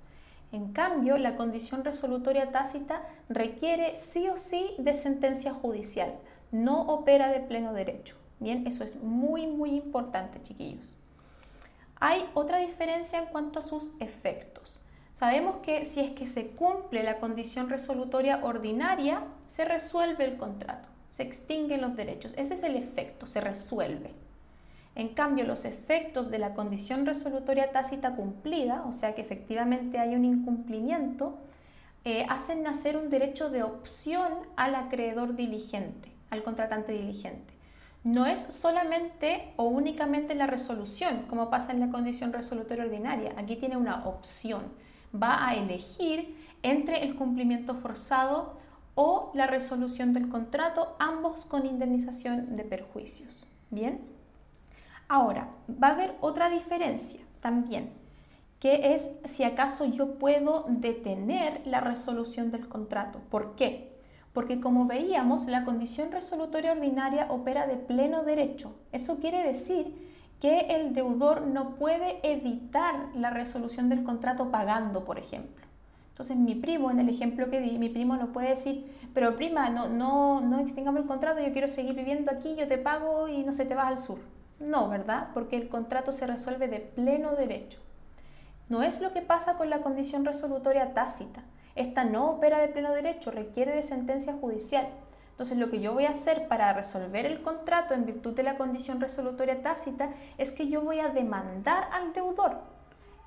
En 0.51 0.73
cambio, 0.73 1.17
la 1.17 1.37
condición 1.37 1.83
resolutoria 1.83 2.51
tácita 2.51 3.03
requiere 3.29 3.95
sí 3.95 4.27
o 4.27 4.37
sí 4.37 4.71
de 4.77 4.93
sentencia 4.93 5.53
judicial, 5.53 6.15
no 6.51 6.81
opera 6.81 7.29
de 7.29 7.39
pleno 7.39 7.73
derecho. 7.73 8.15
Bien, 8.39 8.67
eso 8.67 8.83
es 8.83 8.95
muy, 8.95 9.47
muy 9.47 9.71
importante, 9.71 10.41
chiquillos. 10.41 10.93
Hay 11.99 12.25
otra 12.33 12.57
diferencia 12.57 13.19
en 13.19 13.27
cuanto 13.27 13.59
a 13.59 13.61
sus 13.61 13.91
efectos. 13.99 14.81
Sabemos 15.13 15.57
que 15.57 15.85
si 15.85 15.99
es 15.99 16.11
que 16.11 16.25
se 16.25 16.47
cumple 16.47 17.03
la 17.03 17.19
condición 17.19 17.69
resolutoria 17.69 18.43
ordinaria, 18.43 19.23
se 19.45 19.65
resuelve 19.65 20.25
el 20.25 20.37
contrato, 20.37 20.89
se 21.09 21.23
extinguen 21.23 21.81
los 21.81 21.95
derechos. 21.95 22.33
Ese 22.37 22.55
es 22.55 22.63
el 22.63 22.75
efecto, 22.75 23.27
se 23.27 23.39
resuelve. 23.39 24.15
En 24.95 25.09
cambio, 25.09 25.45
los 25.45 25.65
efectos 25.65 26.29
de 26.29 26.39
la 26.39 26.53
condición 26.53 27.05
resolutoria 27.05 27.71
tácita 27.71 28.15
cumplida, 28.15 28.83
o 28.87 28.93
sea 28.93 29.15
que 29.15 29.21
efectivamente 29.21 29.99
hay 29.99 30.15
un 30.15 30.25
incumplimiento, 30.25 31.37
eh, 32.03 32.25
hacen 32.29 32.63
nacer 32.63 32.97
un 32.97 33.09
derecho 33.09 33.49
de 33.49 33.63
opción 33.63 34.33
al 34.55 34.75
acreedor 34.75 35.35
diligente, 35.35 36.11
al 36.29 36.43
contratante 36.43 36.91
diligente. 36.91 37.53
No 38.03 38.25
es 38.25 38.41
solamente 38.41 39.53
o 39.57 39.65
únicamente 39.65 40.33
la 40.33 40.47
resolución, 40.47 41.25
como 41.29 41.51
pasa 41.51 41.71
en 41.71 41.79
la 41.79 41.89
condición 41.89 42.33
resolutoria 42.33 42.83
ordinaria. 42.83 43.33
Aquí 43.37 43.55
tiene 43.55 43.77
una 43.77 44.05
opción. 44.05 44.63
Va 45.15 45.47
a 45.47 45.55
elegir 45.55 46.35
entre 46.63 47.03
el 47.03 47.15
cumplimiento 47.15 47.75
forzado 47.75 48.57
o 48.95 49.31
la 49.35 49.45
resolución 49.45 50.13
del 50.13 50.29
contrato, 50.29 50.95
ambos 50.99 51.45
con 51.45 51.65
indemnización 51.65 52.55
de 52.55 52.63
perjuicios. 52.63 53.45
Bien. 53.69 54.01
Ahora, 55.13 55.49
va 55.67 55.87
a 55.87 55.91
haber 55.91 56.15
otra 56.21 56.49
diferencia 56.49 57.19
también, 57.41 57.91
que 58.61 58.93
es 58.93 59.11
si 59.25 59.43
acaso 59.43 59.83
yo 59.83 60.17
puedo 60.17 60.63
detener 60.69 61.61
la 61.65 61.81
resolución 61.81 62.49
del 62.49 62.69
contrato. 62.69 63.19
¿Por 63.29 63.57
qué? 63.57 63.99
Porque 64.31 64.61
como 64.61 64.85
veíamos, 64.85 65.47
la 65.47 65.65
condición 65.65 66.13
resolutoria 66.13 66.71
ordinaria 66.71 67.27
opera 67.29 67.67
de 67.67 67.75
pleno 67.75 68.23
derecho. 68.23 68.73
Eso 68.93 69.17
quiere 69.17 69.43
decir 69.43 69.93
que 70.39 70.77
el 70.77 70.93
deudor 70.93 71.41
no 71.41 71.75
puede 71.75 72.21
evitar 72.23 73.09
la 73.13 73.31
resolución 73.31 73.89
del 73.89 74.03
contrato 74.03 74.49
pagando, 74.49 75.03
por 75.03 75.19
ejemplo. 75.19 75.65
Entonces 76.11 76.37
mi 76.37 76.55
primo, 76.55 76.89
en 76.89 77.01
el 77.01 77.09
ejemplo 77.09 77.49
que 77.49 77.59
di, 77.59 77.77
mi 77.77 77.89
primo 77.89 78.15
no 78.15 78.31
puede 78.31 78.51
decir, 78.51 78.89
pero 79.13 79.35
prima, 79.35 79.69
no, 79.69 79.89
no, 79.89 80.39
no 80.39 80.59
extingamos 80.61 81.01
el 81.01 81.07
contrato, 81.07 81.41
yo 81.41 81.51
quiero 81.51 81.67
seguir 81.67 81.95
viviendo 81.95 82.31
aquí, 82.31 82.55
yo 82.55 82.65
te 82.65 82.77
pago 82.77 83.27
y 83.27 83.43
no 83.43 83.51
se 83.51 83.65
te 83.65 83.75
vas 83.75 83.87
al 83.87 83.99
sur. 83.99 84.19
No, 84.61 84.89
¿verdad? 84.89 85.29
Porque 85.33 85.57
el 85.57 85.69
contrato 85.69 86.11
se 86.11 86.27
resuelve 86.27 86.67
de 86.67 86.79
pleno 86.79 87.31
derecho. 87.31 87.79
No 88.69 88.83
es 88.83 89.01
lo 89.01 89.11
que 89.11 89.23
pasa 89.23 89.55
con 89.55 89.71
la 89.71 89.81
condición 89.81 90.23
resolutoria 90.23 90.93
tácita. 90.93 91.41
Esta 91.75 92.03
no 92.03 92.29
opera 92.29 92.59
de 92.59 92.67
pleno 92.67 92.91
derecho, 92.91 93.31
requiere 93.31 93.73
de 93.73 93.81
sentencia 93.81 94.33
judicial. 94.33 94.87
Entonces, 95.31 95.57
lo 95.57 95.71
que 95.71 95.81
yo 95.81 95.93
voy 95.93 96.05
a 96.05 96.11
hacer 96.11 96.47
para 96.47 96.71
resolver 96.73 97.25
el 97.25 97.41
contrato 97.41 97.95
en 97.95 98.05
virtud 98.05 98.35
de 98.35 98.43
la 98.43 98.57
condición 98.57 99.01
resolutoria 99.01 99.63
tácita 99.63 100.11
es 100.37 100.51
que 100.51 100.67
yo 100.67 100.81
voy 100.81 100.99
a 100.99 101.09
demandar 101.09 101.89
al 101.91 102.13
deudor. 102.13 102.59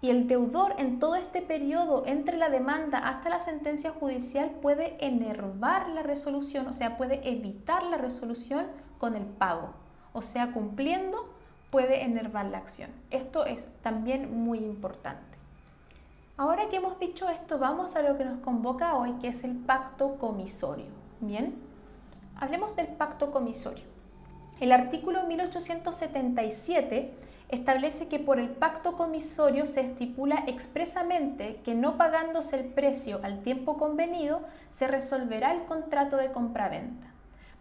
Y 0.00 0.10
el 0.10 0.28
deudor 0.28 0.74
en 0.78 1.00
todo 1.00 1.16
este 1.16 1.42
periodo 1.42 2.04
entre 2.06 2.36
la 2.36 2.48
demanda 2.48 2.98
hasta 2.98 3.28
la 3.28 3.40
sentencia 3.40 3.90
judicial 3.90 4.50
puede 4.62 5.04
enervar 5.04 5.88
la 5.88 6.02
resolución, 6.04 6.68
o 6.68 6.72
sea, 6.72 6.96
puede 6.96 7.28
evitar 7.28 7.82
la 7.82 7.96
resolución 7.96 8.66
con 8.98 9.16
el 9.16 9.24
pago 9.24 9.83
o 10.14 10.22
sea, 10.22 10.52
cumpliendo, 10.52 11.28
puede 11.70 12.04
enervar 12.04 12.46
la 12.46 12.58
acción. 12.58 12.90
Esto 13.10 13.44
es 13.44 13.66
también 13.82 14.34
muy 14.44 14.58
importante. 14.58 15.36
Ahora 16.36 16.68
que 16.70 16.76
hemos 16.76 16.98
dicho 16.98 17.28
esto, 17.28 17.58
vamos 17.58 17.96
a 17.96 18.02
lo 18.02 18.16
que 18.16 18.24
nos 18.24 18.40
convoca 18.40 18.94
hoy, 18.94 19.12
que 19.20 19.28
es 19.28 19.44
el 19.44 19.56
pacto 19.56 20.16
comisorio. 20.16 20.86
Bien, 21.20 21.54
hablemos 22.36 22.74
del 22.76 22.86
pacto 22.86 23.30
comisorio. 23.30 23.84
El 24.60 24.72
artículo 24.72 25.26
1877 25.26 27.12
establece 27.48 28.08
que 28.08 28.18
por 28.18 28.38
el 28.38 28.50
pacto 28.50 28.96
comisorio 28.96 29.66
se 29.66 29.80
estipula 29.80 30.44
expresamente 30.46 31.60
que 31.64 31.74
no 31.74 31.96
pagándose 31.96 32.58
el 32.60 32.66
precio 32.66 33.20
al 33.22 33.42
tiempo 33.42 33.76
convenido 33.76 34.42
se 34.70 34.86
resolverá 34.86 35.52
el 35.52 35.64
contrato 35.64 36.16
de 36.16 36.30
compraventa. 36.30 37.13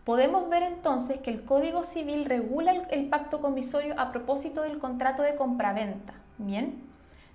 Podemos 0.04 0.50
ver 0.50 0.64
entonces 0.64 1.20
que 1.20 1.32
el 1.32 1.46
Código 1.46 1.86
Civil 1.86 2.26
regula 2.26 2.74
el, 2.90 3.08
pacto 3.08 3.40
comisorio 3.40 3.98
a 3.98 4.12
propósito 4.12 4.62
del 4.62 4.78
contrato 4.78 5.24
de 5.24 5.36
compraventa. 5.36 6.14
Bien, 6.38 6.84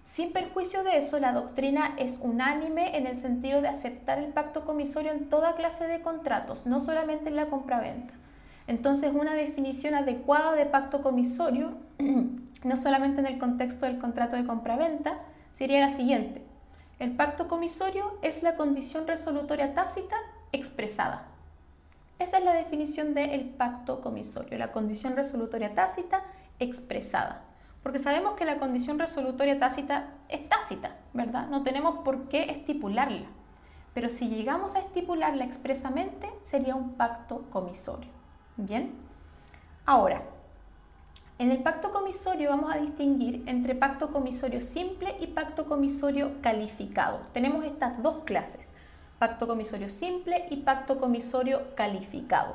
sin 0.02 0.32
perjuicio 0.32 0.82
de 0.84 0.98
eso, 0.98 1.18
la 1.18 1.32
doctrina 1.32 1.94
es 1.96 2.18
unánime 2.20 2.98
en 2.98 3.06
el 3.06 3.16
sentido 3.16 3.62
de 3.62 3.68
aceptar 3.68 4.18
el 4.18 4.32
pacto 4.32 4.66
comisorio 4.66 5.12
en 5.12 5.30
toda 5.30 5.54
clase 5.54 5.86
de 5.86 6.02
contratos, 6.02 6.66
no 6.66 6.80
solamente 6.80 7.30
en 7.30 7.36
la 7.36 7.46
compraventa. 7.46 8.12
Entonces, 8.66 9.12
una 9.14 9.34
definición 9.34 9.94
adecuada 9.94 10.52
de 10.52 10.66
pacto 10.66 11.00
comisorio, 11.00 11.72
no 12.64 12.76
solamente 12.76 13.20
en 13.20 13.26
el 13.26 13.38
contexto 13.38 13.86
del 13.86 13.98
contrato 13.98 14.36
de 14.36 14.44
compraventa, 14.44 15.20
sería 15.52 15.80
la 15.80 15.88
siguiente. 15.88 16.42
El 16.98 17.16
pacto 17.16 17.48
comisorio 17.48 18.18
es 18.20 18.42
la 18.42 18.56
condición 18.56 19.06
resolutoria 19.06 19.72
tácita 19.72 20.16
expresada. 20.52 21.37
Esa 22.18 22.38
es 22.38 22.44
la 22.44 22.52
definición 22.52 23.14
del 23.14 23.48
pacto 23.50 24.00
comisorio, 24.00 24.58
la 24.58 24.72
condición 24.72 25.14
resolutoria 25.14 25.74
tácita 25.74 26.22
expresada. 26.58 27.44
Porque 27.82 28.00
sabemos 28.00 28.34
que 28.34 28.44
la 28.44 28.58
condición 28.58 28.98
resolutoria 28.98 29.58
tácita 29.58 30.10
es 30.28 30.48
tácita, 30.48 30.96
¿verdad? 31.14 31.46
No 31.48 31.62
tenemos 31.62 31.98
por 32.00 32.28
qué 32.28 32.50
estipularla. 32.50 33.26
Pero 33.94 34.10
si 34.10 34.28
llegamos 34.28 34.74
a 34.74 34.80
estipularla 34.80 35.44
expresamente, 35.44 36.28
sería 36.42 36.74
un 36.74 36.94
pacto 36.94 37.42
comisorio. 37.50 38.10
Bien, 38.56 38.92
ahora, 39.86 40.22
en 41.38 41.52
el 41.52 41.62
pacto 41.62 41.92
comisorio 41.92 42.50
vamos 42.50 42.74
a 42.74 42.78
distinguir 42.78 43.44
entre 43.46 43.76
pacto 43.76 44.10
comisorio 44.10 44.60
simple 44.60 45.16
y 45.20 45.28
pacto 45.28 45.66
comisorio 45.66 46.32
calificado. 46.42 47.20
Tenemos 47.32 47.64
estas 47.64 48.02
dos 48.02 48.24
clases, 48.24 48.72
pacto 49.18 49.46
comisorio 49.46 49.90
simple 49.90 50.46
y 50.50 50.58
pacto 50.58 50.98
comisorio 50.98 51.74
calificado. 51.74 52.54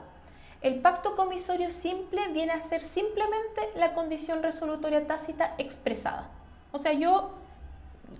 El 0.61 0.79
pacto 0.79 1.15
comisorio 1.17 1.71
simple 1.71 2.29
viene 2.29 2.53
a 2.53 2.61
ser 2.61 2.81
simplemente 2.81 3.61
la 3.75 3.93
condición 3.93 4.41
resolutoria 4.41 5.05
tácita 5.05 5.55
expresada. 5.57 6.29
O 6.71 6.79
sea, 6.79 6.93
yo 6.93 7.31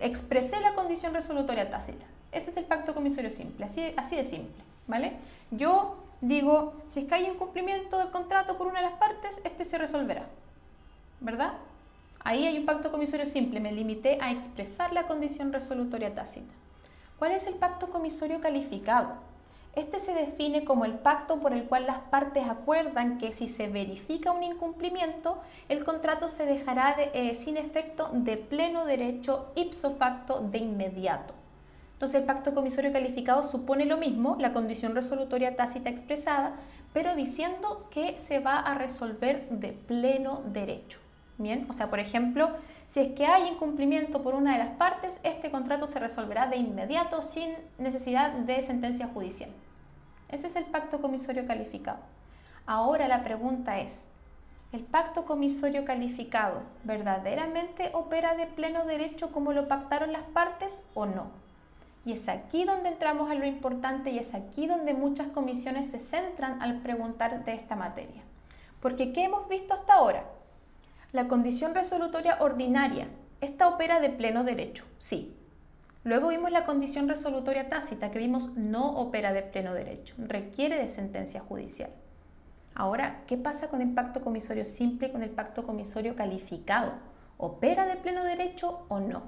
expresé 0.01 0.59
la 0.59 0.73
condición 0.75 1.13
resolutoria 1.13 1.69
tácita. 1.69 2.05
Ese 2.33 2.49
es 2.49 2.57
el 2.57 2.65
pacto 2.65 2.93
comisorio 2.93 3.29
simple, 3.29 3.65
así, 3.65 3.93
así 3.95 4.15
de 4.15 4.25
simple, 4.25 4.61
¿vale? 4.87 5.17
Yo 5.51 5.95
digo, 6.19 6.73
si 6.87 7.01
es 7.01 7.05
que 7.07 7.15
hay 7.15 7.27
incumplimiento 7.27 7.97
del 7.99 8.11
contrato 8.11 8.57
por 8.57 8.67
una 8.67 8.81
de 8.81 8.89
las 8.89 8.97
partes, 8.97 9.39
este 9.45 9.63
se 9.63 9.77
resolverá. 9.77 10.25
¿Verdad? 11.21 11.53
Ahí 12.25 12.45
hay 12.45 12.57
un 12.57 12.65
pacto 12.65 12.91
comisorio 12.91 13.25
simple, 13.25 13.59
me 13.59 13.71
limité 13.71 14.17
a 14.21 14.31
expresar 14.31 14.91
la 14.91 15.07
condición 15.07 15.53
resolutoria 15.53 16.13
tácita. 16.13 16.53
¿Cuál 17.23 17.35
es 17.35 17.47
el 17.47 17.53
pacto 17.53 17.87
comisorio 17.87 18.41
calificado? 18.41 19.13
Este 19.77 19.97
se 19.97 20.13
define 20.13 20.65
como 20.65 20.83
el 20.83 20.95
pacto 20.95 21.39
por 21.39 21.53
el 21.53 21.63
cual 21.63 21.87
las 21.87 21.99
partes 21.99 22.49
acuerdan 22.49 23.17
que 23.17 23.31
si 23.31 23.47
se 23.47 23.69
verifica 23.69 24.33
un 24.33 24.43
incumplimiento, 24.43 25.41
el 25.69 25.85
contrato 25.85 26.27
se 26.27 26.45
dejará 26.45 26.97
eh, 26.99 27.33
sin 27.33 27.55
efecto 27.55 28.09
de 28.11 28.35
pleno 28.35 28.83
derecho 28.83 29.53
ipso 29.55 29.91
facto 29.91 30.41
de 30.41 30.57
inmediato. 30.57 31.33
Entonces 31.93 32.19
el 32.19 32.27
pacto 32.27 32.53
comisorio 32.53 32.91
calificado 32.91 33.41
supone 33.43 33.85
lo 33.85 33.95
mismo, 33.95 34.35
la 34.37 34.51
condición 34.51 34.93
resolutoria 34.93 35.55
tácita 35.55 35.89
expresada, 35.89 36.57
pero 36.91 37.15
diciendo 37.15 37.87
que 37.89 38.19
se 38.19 38.39
va 38.39 38.59
a 38.59 38.73
resolver 38.73 39.47
de 39.47 39.69
pleno 39.71 40.41
derecho. 40.47 41.02
Bien, 41.37 41.65
o 41.69 41.73
sea, 41.73 41.89
por 41.89 41.99
ejemplo, 41.99 42.51
si 42.85 42.99
es 42.99 43.13
que 43.13 43.25
hay 43.25 43.47
incumplimiento 43.47 44.21
por 44.21 44.35
una 44.35 44.53
de 44.53 44.59
las 44.59 44.75
partes, 44.75 45.19
este 45.23 45.49
contrato 45.49 45.87
se 45.87 45.99
resolverá 45.99 46.47
de 46.47 46.57
inmediato 46.57 47.23
sin 47.23 47.49
necesidad 47.79 48.31
de 48.31 48.61
sentencia 48.61 49.07
judicial. 49.07 49.49
Ese 50.29 50.47
es 50.47 50.55
el 50.55 50.65
pacto 50.65 51.01
comisorio 51.01 51.47
calificado. 51.47 51.99
Ahora 52.65 53.07
la 53.07 53.23
pregunta 53.23 53.79
es, 53.79 54.07
¿el 54.71 54.81
pacto 54.81 55.25
comisorio 55.25 55.85
calificado 55.85 56.61
verdaderamente 56.83 57.89
opera 57.93 58.35
de 58.35 58.45
pleno 58.45 58.85
derecho 58.85 59.31
como 59.31 59.53
lo 59.53 59.67
pactaron 59.67 60.11
las 60.11 60.23
partes 60.23 60.83
o 60.93 61.05
no? 61.05 61.27
Y 62.05 62.13
es 62.13 62.29
aquí 62.29 62.63
donde 62.65 62.89
entramos 62.89 63.31
a 63.31 63.35
lo 63.35 63.45
importante 63.45 64.11
y 64.11 64.19
es 64.19 64.33
aquí 64.33 64.67
donde 64.67 64.93
muchas 64.93 65.27
comisiones 65.27 65.89
se 65.89 65.99
centran 65.99 66.61
al 66.61 66.81
preguntar 66.81 67.43
de 67.43 67.53
esta 67.53 67.75
materia. 67.75 68.21
Porque 68.81 69.13
¿qué 69.13 69.23
hemos 69.23 69.47
visto 69.47 69.73
hasta 69.73 69.93
ahora? 69.93 70.25
La 71.13 71.27
condición 71.27 71.75
resolutoria 71.75 72.37
ordinaria, 72.39 73.07
esta 73.39 73.67
opera 73.67 73.99
de 73.99 74.09
pleno 74.09 74.43
derecho, 74.43 74.83
sí. 74.97 75.37
Luego 76.03 76.29
vimos 76.29 76.49
la 76.49 76.65
condición 76.65 77.07
resolutoria 77.07 77.69
tácita, 77.69 78.09
que 78.09 78.17
vimos 78.17 78.55
no 78.55 78.97
opera 78.97 79.31
de 79.31 79.43
pleno 79.43 79.75
derecho, 79.75 80.15
requiere 80.17 80.75
de 80.75 80.87
sentencia 80.87 81.39
judicial. 81.39 81.91
Ahora, 82.73 83.21
¿qué 83.27 83.37
pasa 83.37 83.67
con 83.67 83.83
el 83.83 83.93
pacto 83.93 84.23
comisorio 84.23 84.65
simple 84.65 85.09
y 85.09 85.11
con 85.11 85.21
el 85.21 85.29
pacto 85.29 85.67
comisorio 85.67 86.15
calificado? 86.15 86.93
¿Opera 87.37 87.85
de 87.85 87.97
pleno 87.97 88.23
derecho 88.23 88.87
o 88.87 88.99
no? 88.99 89.21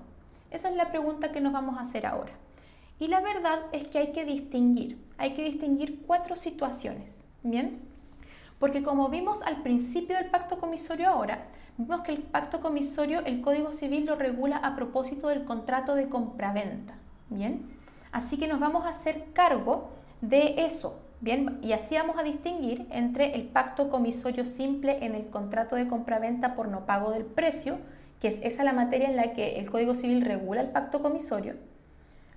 Esa 0.49 0.69
es 0.69 0.75
la 0.75 0.89
pregunta 0.89 1.31
que 1.31 1.39
nos 1.39 1.53
vamos 1.53 1.77
a 1.77 1.81
hacer 1.81 2.07
ahora. 2.07 2.33
Y 2.97 3.09
la 3.09 3.21
verdad 3.21 3.59
es 3.73 3.87
que 3.89 3.99
hay 3.99 4.11
que 4.11 4.25
distinguir, 4.25 4.97
hay 5.19 5.35
que 5.35 5.43
distinguir 5.43 6.01
cuatro 6.07 6.35
situaciones, 6.35 7.23
¿bien? 7.43 7.79
Porque 8.57 8.81
como 8.81 9.09
vimos 9.09 9.43
al 9.43 9.61
principio 9.61 10.15
del 10.15 10.31
pacto 10.31 10.59
comisorio 10.59 11.09
ahora, 11.09 11.45
vimos 11.77 12.01
que 12.01 12.11
el 12.11 12.21
pacto 12.21 12.61
comisorio, 12.61 13.21
el 13.25 13.41
Código 13.41 13.71
Civil 13.71 14.05
lo 14.05 14.15
regula 14.15 14.57
a 14.57 14.75
propósito 14.75 15.27
del 15.27 15.45
contrato 15.45 15.95
de 15.95 16.09
compraventa, 16.09 16.95
¿bien? 17.29 17.69
Así 18.11 18.37
que 18.37 18.47
nos 18.47 18.59
vamos 18.59 18.85
a 18.85 18.89
hacer 18.89 19.25
cargo 19.33 19.89
de 20.21 20.65
eso, 20.65 20.99
¿bien? 21.21 21.59
Y 21.61 21.73
así 21.73 21.95
vamos 21.95 22.17
a 22.17 22.23
distinguir 22.23 22.87
entre 22.91 23.35
el 23.35 23.43
pacto 23.43 23.89
comisorio 23.89 24.45
simple 24.45 25.05
en 25.05 25.15
el 25.15 25.27
contrato 25.27 25.75
de 25.75 25.87
compraventa 25.87 26.55
por 26.55 26.67
no 26.67 26.85
pago 26.85 27.11
del 27.11 27.25
precio, 27.25 27.77
que 28.21 28.29
es 28.29 28.39
esa 28.41 28.63
la 28.63 28.73
materia 28.73 29.09
en 29.09 29.17
la 29.17 29.33
que 29.33 29.59
el 29.59 29.69
Código 29.69 29.95
Civil 29.95 30.23
regula 30.23 30.61
el 30.61 30.69
pacto 30.69 31.01
comisorio, 31.01 31.55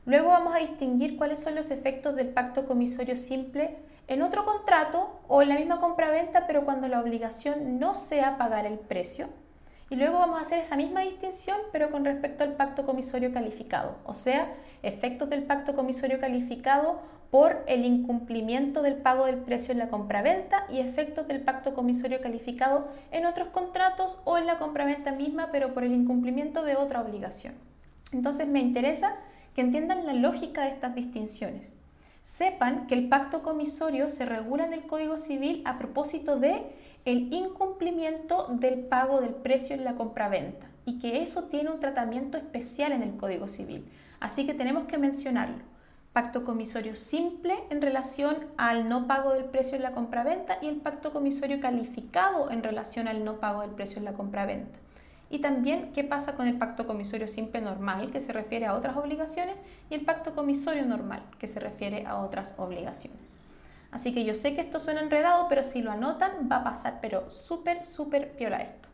Luego 0.08 0.28
vamos 0.28 0.54
a 0.54 0.58
distinguir 0.60 1.18
cuáles 1.18 1.38
son 1.38 1.54
los 1.54 1.70
efectos 1.70 2.16
del 2.16 2.28
pacto 2.28 2.64
comisorio 2.64 3.14
simple 3.18 3.76
en 4.08 4.22
otro 4.22 4.44
contrato 4.44 5.20
o 5.28 5.42
en 5.42 5.50
la 5.50 5.56
misma 5.56 5.80
compraventa, 5.80 6.46
pero 6.46 6.64
cuando 6.64 6.88
la 6.88 7.00
obligación 7.00 7.78
no 7.78 7.94
sea 7.94 8.38
pagar 8.38 8.66
el 8.66 8.78
precio. 8.78 9.28
Y 9.90 9.96
luego 9.96 10.18
vamos 10.18 10.38
a 10.38 10.42
hacer 10.42 10.58
esa 10.58 10.76
misma 10.76 11.02
distinción, 11.02 11.56
pero 11.72 11.90
con 11.90 12.04
respecto 12.04 12.44
al 12.44 12.54
pacto 12.54 12.84
comisorio 12.84 13.32
calificado, 13.32 13.96
o 14.04 14.12
sea, 14.12 14.52
efectos 14.82 15.30
del 15.30 15.44
pacto 15.44 15.74
comisorio 15.74 16.20
calificado 16.20 17.00
por 17.30 17.62
el 17.66 17.84
incumplimiento 17.84 18.82
del 18.82 18.96
pago 18.96 19.26
del 19.26 19.36
precio 19.36 19.72
en 19.72 19.78
la 19.78 19.88
compraventa 19.88 20.66
y 20.70 20.80
efectos 20.80 21.28
del 21.28 21.40
pacto 21.42 21.74
comisorio 21.74 22.20
calificado 22.22 22.88
en 23.10 23.26
otros 23.26 23.48
contratos 23.48 24.20
o 24.24 24.38
en 24.38 24.46
la 24.46 24.58
compraventa 24.58 25.12
misma, 25.12 25.50
pero 25.52 25.74
por 25.74 25.84
el 25.84 25.92
incumplimiento 25.92 26.64
de 26.64 26.76
otra 26.76 27.02
obligación. 27.02 27.54
Entonces 28.12 28.48
me 28.48 28.60
interesa 28.60 29.16
que 29.54 29.60
entiendan 29.60 30.06
la 30.06 30.14
lógica 30.14 30.62
de 30.62 30.70
estas 30.70 30.94
distinciones. 30.94 31.76
Sepan 32.28 32.86
que 32.86 32.94
el 32.94 33.08
pacto 33.08 33.42
comisorio 33.42 34.10
se 34.10 34.26
regula 34.26 34.66
en 34.66 34.74
el 34.74 34.86
Código 34.86 35.16
Civil 35.16 35.62
a 35.64 35.78
propósito 35.78 36.38
de 36.38 36.62
el 37.06 37.32
incumplimiento 37.32 38.48
del 38.50 38.80
pago 38.80 39.22
del 39.22 39.34
precio 39.34 39.74
en 39.74 39.82
la 39.82 39.94
compraventa 39.94 40.66
y 40.84 40.98
que 40.98 41.22
eso 41.22 41.44
tiene 41.44 41.70
un 41.70 41.80
tratamiento 41.80 42.36
especial 42.36 42.92
en 42.92 43.02
el 43.02 43.16
Código 43.16 43.48
Civil. 43.48 43.86
Así 44.20 44.44
que 44.44 44.52
tenemos 44.52 44.84
que 44.84 44.98
mencionarlo. 44.98 45.64
Pacto 46.12 46.44
comisorio 46.44 46.96
simple 46.96 47.54
en 47.70 47.80
relación 47.80 48.36
al 48.58 48.90
no 48.90 49.06
pago 49.06 49.32
del 49.32 49.46
precio 49.46 49.76
en 49.76 49.82
la 49.82 49.92
compraventa 49.92 50.58
y 50.60 50.68
el 50.68 50.82
pacto 50.82 51.14
comisorio 51.14 51.60
calificado 51.60 52.50
en 52.50 52.62
relación 52.62 53.08
al 53.08 53.24
no 53.24 53.40
pago 53.40 53.62
del 53.62 53.70
precio 53.70 54.00
en 54.00 54.04
la 54.04 54.12
compraventa 54.12 54.78
y 55.30 55.40
también 55.40 55.92
qué 55.92 56.04
pasa 56.04 56.36
con 56.36 56.46
el 56.46 56.58
pacto 56.58 56.86
comisorio 56.86 57.28
simple 57.28 57.60
normal, 57.60 58.10
que 58.10 58.20
se 58.20 58.32
refiere 58.32 58.66
a 58.66 58.74
otras 58.74 58.96
obligaciones, 58.96 59.62
y 59.90 59.94
el 59.94 60.04
pacto 60.04 60.34
comisorio 60.34 60.86
normal, 60.86 61.22
que 61.38 61.48
se 61.48 61.60
refiere 61.60 62.06
a 62.06 62.18
otras 62.18 62.54
obligaciones. 62.58 63.34
Así 63.90 64.12
que 64.12 64.24
yo 64.24 64.34
sé 64.34 64.54
que 64.54 64.60
esto 64.60 64.80
suena 64.80 65.00
enredado, 65.00 65.46
pero 65.48 65.62
si 65.62 65.82
lo 65.82 65.90
anotan 65.90 66.48
va 66.50 66.56
a 66.56 66.64
pasar, 66.64 66.98
pero 67.00 67.30
súper, 67.30 67.84
súper 67.84 68.32
piola 68.32 68.58
esto. 68.58 68.88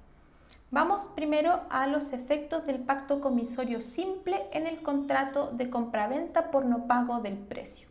Vamos 0.71 1.09
primero 1.14 1.61
a 1.71 1.87
los 1.87 2.12
efectos 2.12 2.64
del 2.64 2.81
pacto 2.81 3.21
comisorio 3.21 3.81
simple 3.81 4.43
en 4.53 4.67
el 4.67 4.83
contrato 4.83 5.50
de 5.53 5.71
compraventa 5.71 6.50
por 6.50 6.64
no 6.64 6.88
pago 6.88 7.21
del 7.21 7.37
precio. 7.37 7.87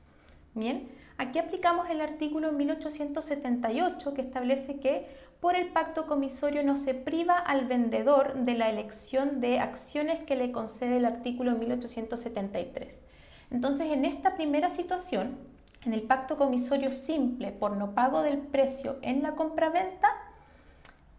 Bien, 0.53 0.89
aquí 1.17 1.39
aplicamos 1.39 1.89
el 1.89 2.01
artículo 2.01 2.51
1878 2.51 4.13
que 4.13 4.21
establece 4.21 4.79
que 4.79 5.07
por 5.43 5.57
el 5.57 5.67
pacto 5.67 6.07
comisorio 6.07 6.63
no 6.63 6.77
se 6.77 6.93
priva 6.93 7.37
al 7.37 7.65
vendedor 7.65 8.33
de 8.33 8.53
la 8.53 8.69
elección 8.69 9.41
de 9.41 9.59
acciones 9.59 10.23
que 10.23 10.37
le 10.37 10.53
concede 10.53 10.95
el 10.95 11.05
artículo 11.05 11.51
1873. 11.51 13.03
Entonces, 13.51 13.91
en 13.91 14.05
esta 14.05 14.37
primera 14.37 14.69
situación, 14.69 15.37
en 15.83 15.93
el 15.93 16.03
pacto 16.03 16.37
comisorio 16.37 16.93
simple 16.93 17.51
por 17.51 17.75
no 17.75 17.93
pago 17.93 18.21
del 18.21 18.37
precio 18.37 18.95
en 19.01 19.21
la 19.21 19.35
compraventa, 19.35 20.07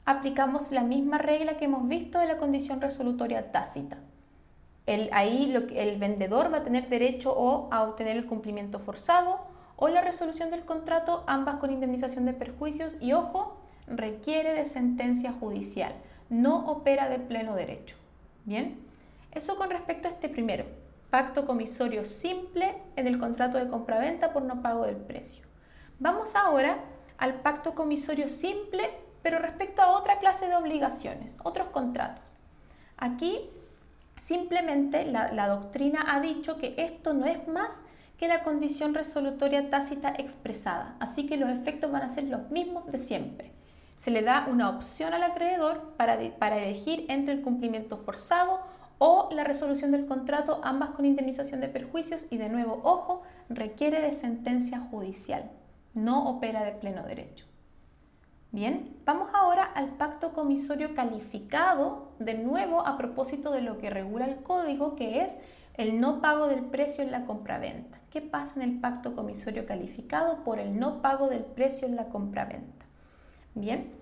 aplicamos 0.07 0.73
la 0.73 0.85
misma 0.85 1.19
regla 1.19 1.59
que 1.59 1.67
hemos 1.67 1.87
visto 1.87 2.19
de 2.19 2.27
la 2.27 2.39
condición 2.39 2.81
resolutoria 2.81 3.53
tácita. 3.53 3.99
El, 4.87 5.11
ahí 5.13 5.55
el 5.75 5.99
vendedor 5.99 6.51
va 6.51 6.59
a 6.59 6.65
tener 6.65 6.89
derecho 6.89 7.35
o 7.37 7.69
a 7.71 7.83
obtener 7.83 8.17
el 8.17 8.25
cumplimiento 8.25 8.79
forzado 8.79 9.41
o 9.77 9.89
la 9.89 10.01
resolución 10.01 10.51
del 10.51 10.65
contrato, 10.65 11.25
ambas 11.27 11.57
con 11.57 11.71
indemnización 11.71 12.25
de 12.25 12.33
perjuicios 12.33 12.97
y, 13.03 13.13
ojo, 13.13 13.59
requiere 13.87 14.55
de 14.55 14.65
sentencia 14.65 15.33
judicial, 15.33 15.93
no 16.29 16.67
opera 16.67 17.09
de 17.09 17.19
pleno 17.19 17.55
derecho. 17.55 17.97
Bien, 18.45 18.79
eso 19.33 19.57
con 19.57 19.71
respecto 19.71 20.09
a 20.09 20.11
este 20.11 20.29
primero, 20.29 20.65
pacto 21.11 21.47
comisorio 21.47 22.05
simple 22.05 22.75
en 22.97 23.07
el 23.07 23.19
contrato 23.19 23.59
de 23.59 23.69
compraventa 23.69 24.33
por 24.33 24.43
no 24.43 24.63
pago 24.63 24.85
del 24.85 24.97
precio. 24.97 25.45
Vamos 25.99 26.35
ahora 26.35 26.79
al 27.19 27.35
pacto 27.35 27.75
comisorio 27.75 28.29
simple, 28.29 28.91
pero 29.23 29.39
respecto 29.39 29.81
a 29.83 29.91
otra 29.91 30.19
clase 30.19 30.49
de 30.49 30.57
obligaciones, 30.57 31.39
otros 31.43 31.69
contratos. 31.69 32.25
Aquí 32.97 33.49
simplemente 34.17 35.05
la, 35.05 35.33
la 35.33 35.49
doctrina 35.49 36.05
ha 36.09 36.21
dicho 36.21 36.59
que 36.59 36.75
esto 36.79 37.13
no 37.13 37.27
es 37.27 37.47
más 37.49 37.83
que 38.19 38.29
la 38.29 38.43
condición 38.43 38.95
resolutoria 38.95 39.71
tácita 39.71 40.15
expresada, 40.17 40.97
así 41.01 41.27
que 41.27 41.37
los 41.37 41.51
efectos 41.51 41.91
van 41.91 42.03
a 42.03 42.09
ser 42.09 42.25
los 42.25 42.51
mismos 42.51 42.87
de 42.87 42.99
siempre. 42.99 43.51
Se 43.97 44.11
le 44.11 44.23
da 44.23 44.47
una 44.51 44.71
opción 44.71 45.15
al 45.15 45.23
acreedor 45.23 45.95
para, 45.97 46.19
para 46.39 46.59
elegir 46.59 47.07
entre 47.09 47.35
el 47.35 47.43
cumplimiento 47.43 47.97
forzado 47.97 48.61
o 48.99 49.29
la 49.33 49.45
resolución 49.45 49.91
del 49.91 50.07
contrato, 50.07 50.61
ambas 50.63 50.91
con 50.91 51.05
indemnización 51.05 51.61
de 51.61 51.69
perjuicios 51.69 52.27
y 52.31 52.37
de 52.37 52.49
nuevo, 52.49 52.81
ojo, 52.85 53.23
requiere 53.49 54.01
de 54.01 54.13
sentencia 54.13 54.81
judicial, 54.81 55.51
no 55.95 56.29
opera 56.29 56.65
de 56.65 56.73
pleno 56.73 57.03
derecho. 57.03 57.47
Bien, 58.53 58.97
vamos 59.05 59.31
ahora 59.35 59.65
al 59.65 59.97
pacto 59.97 60.33
comisorio 60.33 60.95
calificado, 60.95 62.13
de 62.21 62.35
nuevo 62.35 62.87
a 62.87 62.97
propósito 62.97 63.51
de 63.51 63.63
lo 63.63 63.79
que 63.79 63.91
regula 63.91 64.27
el 64.27 64.37
código, 64.37 64.95
que 64.95 65.23
es 65.23 65.39
el 65.75 66.01
no 66.01 66.21
pago 66.21 66.47
del 66.47 66.65
precio 66.65 67.03
en 67.03 67.11
la 67.11 67.27
compraventa. 67.27 67.99
¿Qué 68.11 68.21
pasa 68.21 68.63
en 68.63 68.71
el 68.71 68.81
pacto 68.81 69.17
comisorio 69.17 69.67
calificado 69.67 70.45
por 70.45 70.61
el 70.61 70.79
no 70.79 71.03
pago 71.03 71.29
del 71.29 71.43
precio 71.43 71.89
en 71.89 71.97
la 71.97 72.11
compraventa? 72.11 72.84
Bien, 73.55 73.93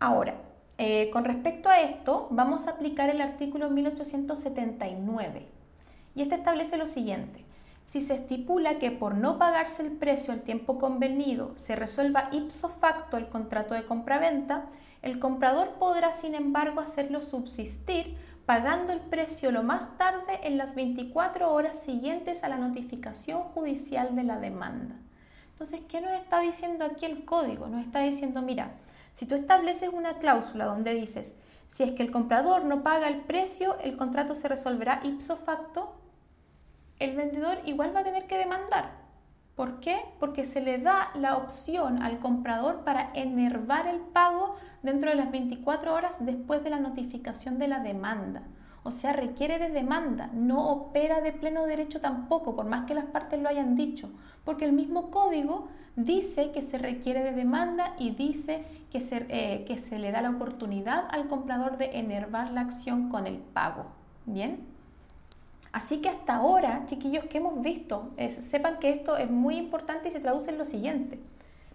ahora, 0.00 0.34
eh, 0.78 1.10
con 1.10 1.24
respecto 1.24 1.68
a 1.68 1.80
esto, 1.80 2.26
vamos 2.30 2.66
a 2.66 2.72
aplicar 2.72 3.10
el 3.10 3.20
artículo 3.20 3.68
1879 3.68 5.46
y 6.14 6.22
este 6.22 6.36
establece 6.36 6.78
lo 6.78 6.86
siguiente. 6.86 7.44
Si 7.84 8.00
se 8.00 8.14
estipula 8.14 8.78
que 8.78 8.90
por 8.90 9.14
no 9.14 9.38
pagarse 9.38 9.82
el 9.82 9.92
precio 9.92 10.32
al 10.32 10.40
tiempo 10.40 10.78
convenido 10.78 11.52
se 11.56 11.76
resuelva 11.76 12.30
ipso 12.32 12.70
facto 12.70 13.18
el 13.18 13.28
contrato 13.28 13.74
de 13.74 13.84
compraventa, 13.84 14.70
el 15.02 15.18
comprador 15.18 15.74
podrá 15.78 16.12
sin 16.12 16.34
embargo 16.34 16.80
hacerlo 16.80 17.20
subsistir 17.20 18.16
pagando 18.46 18.92
el 18.94 19.00
precio 19.00 19.52
lo 19.52 19.62
más 19.62 19.98
tarde 19.98 20.40
en 20.44 20.56
las 20.56 20.74
24 20.74 21.52
horas 21.52 21.78
siguientes 21.78 22.42
a 22.42 22.48
la 22.48 22.56
notificación 22.56 23.42
judicial 23.42 24.16
de 24.16 24.24
la 24.24 24.38
demanda. 24.38 24.96
Entonces, 25.52 25.80
¿qué 25.88 26.00
nos 26.00 26.12
está 26.12 26.40
diciendo 26.40 26.84
aquí 26.84 27.04
el 27.04 27.24
código? 27.24 27.68
Nos 27.68 27.84
está 27.84 28.00
diciendo, 28.00 28.42
mira, 28.42 28.72
si 29.14 29.26
tú 29.26 29.36
estableces 29.36 29.90
una 29.92 30.18
cláusula 30.18 30.64
donde 30.64 30.92
dices, 30.92 31.40
si 31.68 31.84
es 31.84 31.92
que 31.92 32.02
el 32.02 32.10
comprador 32.10 32.64
no 32.64 32.82
paga 32.82 33.06
el 33.06 33.20
precio, 33.20 33.78
el 33.78 33.96
contrato 33.96 34.34
se 34.34 34.48
resolverá 34.48 35.00
ipso 35.04 35.36
facto, 35.36 35.94
el 36.98 37.14
vendedor 37.14 37.58
igual 37.64 37.94
va 37.94 38.00
a 38.00 38.04
tener 38.04 38.26
que 38.26 38.36
demandar. 38.36 38.90
¿Por 39.54 39.78
qué? 39.78 40.00
Porque 40.18 40.42
se 40.42 40.60
le 40.60 40.78
da 40.78 41.10
la 41.14 41.36
opción 41.36 42.02
al 42.02 42.18
comprador 42.18 42.82
para 42.82 43.12
enervar 43.14 43.86
el 43.86 44.00
pago 44.00 44.56
dentro 44.82 45.10
de 45.10 45.16
las 45.16 45.30
24 45.30 45.94
horas 45.94 46.16
después 46.18 46.64
de 46.64 46.70
la 46.70 46.80
notificación 46.80 47.60
de 47.60 47.68
la 47.68 47.78
demanda. 47.78 48.42
O 48.86 48.90
sea, 48.90 49.14
requiere 49.14 49.58
de 49.58 49.70
demanda, 49.70 50.28
no 50.34 50.68
opera 50.68 51.22
de 51.22 51.32
pleno 51.32 51.64
derecho 51.64 52.02
tampoco, 52.02 52.54
por 52.54 52.66
más 52.66 52.84
que 52.86 52.92
las 52.92 53.06
partes 53.06 53.40
lo 53.40 53.48
hayan 53.48 53.76
dicho, 53.76 54.10
porque 54.44 54.66
el 54.66 54.72
mismo 54.72 55.10
código 55.10 55.68
dice 55.96 56.50
que 56.52 56.60
se 56.60 56.76
requiere 56.76 57.24
de 57.24 57.32
demanda 57.32 57.94
y 57.98 58.10
dice 58.10 58.62
que 58.92 59.00
se, 59.00 59.24
eh, 59.30 59.98
le 59.98 60.12
da 60.12 60.20
la 60.20 60.30
oportunidad 60.30 61.06
al 61.10 61.28
comprador 61.28 61.78
de 61.78 61.98
enervar 61.98 62.50
la 62.50 62.60
acción 62.60 63.08
con 63.08 63.26
el 63.26 63.38
pago. 63.38 63.86
¿Bien? 64.26 64.66
Así 65.72 66.02
que 66.02 66.10
hasta 66.10 66.36
ahora, 66.36 66.82
chiquillos, 66.84 67.24
que 67.24 67.38
hemos 67.38 67.62
visto, 67.62 68.10
sepan 68.28 68.78
que 68.80 68.90
esto 68.90 69.16
es 69.16 69.30
muy 69.30 69.56
importante 69.56 70.08
y 70.08 70.10
se 70.10 70.20
traduce 70.20 70.50
en 70.50 70.58
lo 70.58 70.66
siguiente. 70.66 71.18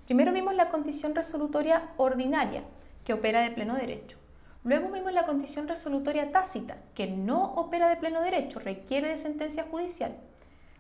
Primero 0.06 0.32
vimos 0.32 0.54
la 0.54 0.69
condición 0.69 1.15
resolutoria 1.15 1.89
ordinaria, 1.98 2.63
que 3.04 3.13
opera 3.13 3.41
de 3.41 3.50
pleno 3.50 3.74
derecho. 3.74 4.19
Luego 4.63 4.91
vimos 4.91 5.13
la 5.13 5.26
condición 5.26 5.67
resolutoria 5.67 6.32
tácita, 6.32 6.78
que 6.93 7.08
no 7.08 7.54
opera 7.54 7.88
de 7.89 7.95
pleno 7.95 8.22
derecho, 8.22 8.60
requiere 8.60 9.08
de 9.08 9.17
sentencia 9.17 9.65
judicial. 9.69 10.17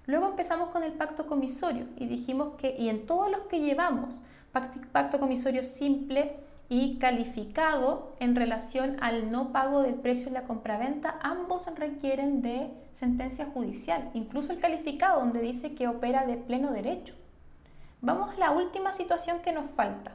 Luego 0.05 0.27
empezamos 0.27 0.69
con 0.69 0.83
el 0.83 0.93
pacto 0.93 1.27
comisorio 1.27 1.85
y 1.95 2.07
dijimos 2.07 2.55
que, 2.57 2.75
y 2.77 2.89
en 2.89 3.05
todos 3.05 3.29
los 3.31 3.41
que 3.41 3.59
llevamos, 3.61 4.21
pacto, 4.51 5.19
comisorio 5.19 5.63
simple 5.63 6.35
y 6.67 6.97
calificado 6.97 8.11
en 8.19 8.35
relación 8.35 8.97
al 9.01 9.31
no 9.31 9.51
pago 9.51 9.81
del 9.81 9.95
precio 9.95 10.27
en 10.27 10.33
la 10.33 10.43
compraventa, 10.43 11.17
ambos 11.21 11.67
requieren 11.75 12.41
de 12.41 12.71
sentencia 12.91 13.45
judicial, 13.45 14.09
incluso 14.13 14.51
el 14.51 14.59
calificado 14.59 15.19
donde 15.19 15.41
dice 15.41 15.73
que 15.73 15.87
opera 15.87 16.25
de 16.25 16.35
pleno 16.35 16.71
derecho. 16.71 17.13
Vamos 18.01 18.33
a 18.33 18.39
la 18.39 18.51
última 18.51 18.91
situación 18.91 19.39
que 19.39 19.53
nos 19.53 19.69
falta, 19.69 20.13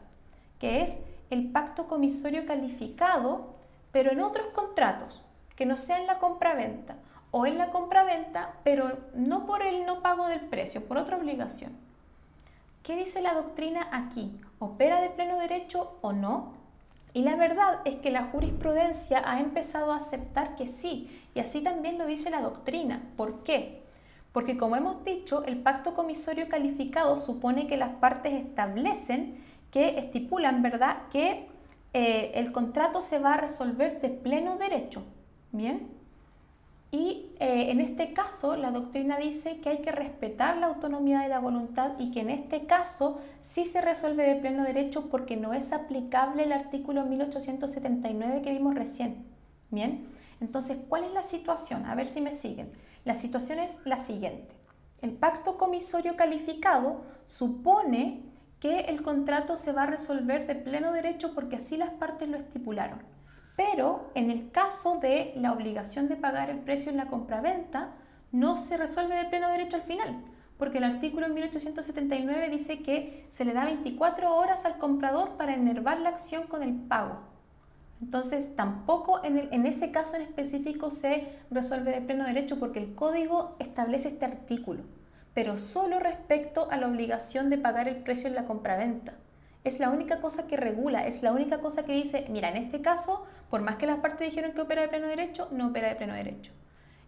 que 0.58 0.82
es 0.82 1.00
el 1.34 1.50
pacto 1.50 1.86
comisorio 1.86 2.46
calificado, 2.46 3.54
pero 3.92 4.12
en 4.12 4.20
otros 4.20 4.46
contratos, 4.54 5.22
que 5.56 5.66
no 5.66 5.76
sean 5.76 6.06
la 6.06 6.18
compraventa 6.18 6.96
o 7.30 7.46
en 7.46 7.58
la 7.58 7.70
compraventa, 7.70 8.54
pero 8.64 8.98
no 9.14 9.44
por 9.44 9.62
el 9.62 9.84
no 9.84 10.00
pago 10.00 10.28
del 10.28 10.40
precio, 10.40 10.86
por 10.86 10.96
otra 10.96 11.16
obligación. 11.16 11.72
¿Qué 12.82 12.96
dice 12.96 13.20
la 13.20 13.34
doctrina 13.34 13.88
aquí? 13.92 14.40
¿Opera 14.58 15.00
de 15.00 15.10
pleno 15.10 15.38
derecho 15.38 15.98
o 16.00 16.12
no? 16.12 16.52
Y 17.12 17.22
la 17.22 17.36
verdad 17.36 17.80
es 17.84 17.96
que 17.96 18.10
la 18.10 18.24
jurisprudencia 18.24 19.22
ha 19.24 19.40
empezado 19.40 19.92
a 19.92 19.96
aceptar 19.96 20.56
que 20.56 20.66
sí, 20.66 21.24
y 21.34 21.40
así 21.40 21.62
también 21.62 21.98
lo 21.98 22.06
dice 22.06 22.30
la 22.30 22.40
doctrina. 22.40 23.02
¿Por 23.16 23.42
qué? 23.42 23.82
Porque 24.32 24.58
como 24.58 24.76
hemos 24.76 25.04
dicho, 25.04 25.44
el 25.44 25.60
pacto 25.60 25.94
comisorio 25.94 26.48
calificado 26.48 27.16
supone 27.16 27.66
que 27.66 27.76
las 27.76 27.90
partes 27.96 28.32
establecen 28.32 29.42
que 29.74 29.98
estipulan, 29.98 30.62
¿verdad?, 30.62 31.08
que 31.10 31.48
eh, 31.94 32.30
el 32.36 32.52
contrato 32.52 33.00
se 33.00 33.18
va 33.18 33.34
a 33.34 33.38
resolver 33.38 34.00
de 34.00 34.08
pleno 34.08 34.56
derecho. 34.56 35.02
¿Bien? 35.50 35.88
Y 36.92 37.32
eh, 37.40 37.72
en 37.72 37.80
este 37.80 38.12
caso, 38.12 38.54
la 38.54 38.70
doctrina 38.70 39.18
dice 39.18 39.58
que 39.58 39.70
hay 39.70 39.78
que 39.78 39.90
respetar 39.90 40.58
la 40.58 40.66
autonomía 40.66 41.22
de 41.22 41.28
la 41.28 41.40
voluntad 41.40 41.98
y 41.98 42.12
que 42.12 42.20
en 42.20 42.30
este 42.30 42.66
caso 42.66 43.18
sí 43.40 43.66
se 43.66 43.80
resuelve 43.80 44.22
de 44.22 44.36
pleno 44.36 44.62
derecho 44.62 45.10
porque 45.10 45.36
no 45.36 45.54
es 45.54 45.72
aplicable 45.72 46.44
el 46.44 46.52
artículo 46.52 47.04
1879 47.04 48.42
que 48.42 48.52
vimos 48.52 48.76
recién. 48.76 49.26
Bien, 49.72 50.06
entonces, 50.40 50.78
¿cuál 50.88 51.02
es 51.02 51.12
la 51.12 51.22
situación? 51.22 51.84
A 51.86 51.96
ver 51.96 52.06
si 52.06 52.20
me 52.20 52.32
siguen. 52.32 52.70
La 53.04 53.14
situación 53.14 53.58
es 53.58 53.80
la 53.84 53.96
siguiente. 53.96 54.54
El 55.02 55.10
pacto 55.10 55.58
comisorio 55.58 56.14
calificado 56.14 57.00
supone 57.24 58.33
que 58.64 58.80
el 58.80 59.02
contrato 59.02 59.58
se 59.58 59.72
va 59.72 59.82
a 59.82 59.86
resolver 59.86 60.46
de 60.46 60.54
pleno 60.54 60.90
derecho 60.90 61.34
porque 61.34 61.56
así 61.56 61.76
las 61.76 61.90
partes 61.90 62.30
lo 62.30 62.38
estipularon. 62.38 62.98
Pero 63.58 64.10
en 64.14 64.30
el 64.30 64.50
caso 64.52 64.96
de 65.00 65.34
la 65.36 65.52
obligación 65.52 66.08
de 66.08 66.16
pagar 66.16 66.48
el 66.48 66.60
precio 66.60 66.90
en 66.90 66.96
la 66.96 67.08
compraventa, 67.08 67.90
no 68.32 68.56
se 68.56 68.78
resuelve 68.78 69.16
de 69.16 69.26
pleno 69.26 69.50
derecho 69.50 69.76
al 69.76 69.82
final, 69.82 70.16
porque 70.56 70.78
el 70.78 70.84
artículo 70.84 71.28
1879 71.28 72.48
dice 72.48 72.78
que 72.78 73.26
se 73.28 73.44
le 73.44 73.52
da 73.52 73.66
24 73.66 74.34
horas 74.34 74.64
al 74.64 74.78
comprador 74.78 75.36
para 75.36 75.52
enervar 75.52 76.00
la 76.00 76.08
acción 76.08 76.44
con 76.44 76.62
el 76.62 76.72
pago. 76.72 77.18
Entonces, 78.00 78.56
tampoco 78.56 79.22
en, 79.24 79.52
en, 79.52 79.66
ese 79.66 79.90
caso 79.90 80.16
en 80.16 80.22
específico 80.22 80.90
se 80.90 81.36
resuelve 81.50 81.90
de 81.92 82.00
pleno 82.00 82.24
derecho 82.24 82.58
porque 82.58 82.78
el 82.78 82.94
código 82.94 83.56
establece 83.58 84.08
este 84.08 84.24
artículo, 84.24 84.84
pero 85.34 85.58
solo 85.58 85.98
respecto 85.98 86.68
a 86.70 86.76
la 86.76 86.86
obligación 86.86 87.50
de 87.50 87.58
pagar 87.58 87.88
el 87.88 87.96
precio 87.96 88.28
en 88.28 88.34
la 88.34 88.44
compraventa 88.44 89.14
es 89.64 89.80
la 89.80 89.88
única 89.88 90.20
cosa 90.20 90.46
que 90.46 90.56
regula, 90.56 91.06
es 91.06 91.22
la 91.22 91.32
única 91.32 91.58
cosa 91.60 91.84
que 91.84 91.92
dice, 91.92 92.26
mira, 92.28 92.50
en 92.50 92.58
este 92.58 92.82
caso, 92.82 93.24
por 93.48 93.62
más 93.62 93.76
que 93.76 93.86
las 93.86 93.98
partes 93.98 94.28
dijeron 94.28 94.52
que 94.52 94.60
opera 94.60 94.82
de 94.82 94.88
pleno 94.88 95.08
derecho, 95.08 95.48
no 95.50 95.68
opera 95.68 95.88
de 95.88 95.96
pleno 95.96 96.12
derecho. 96.12 96.52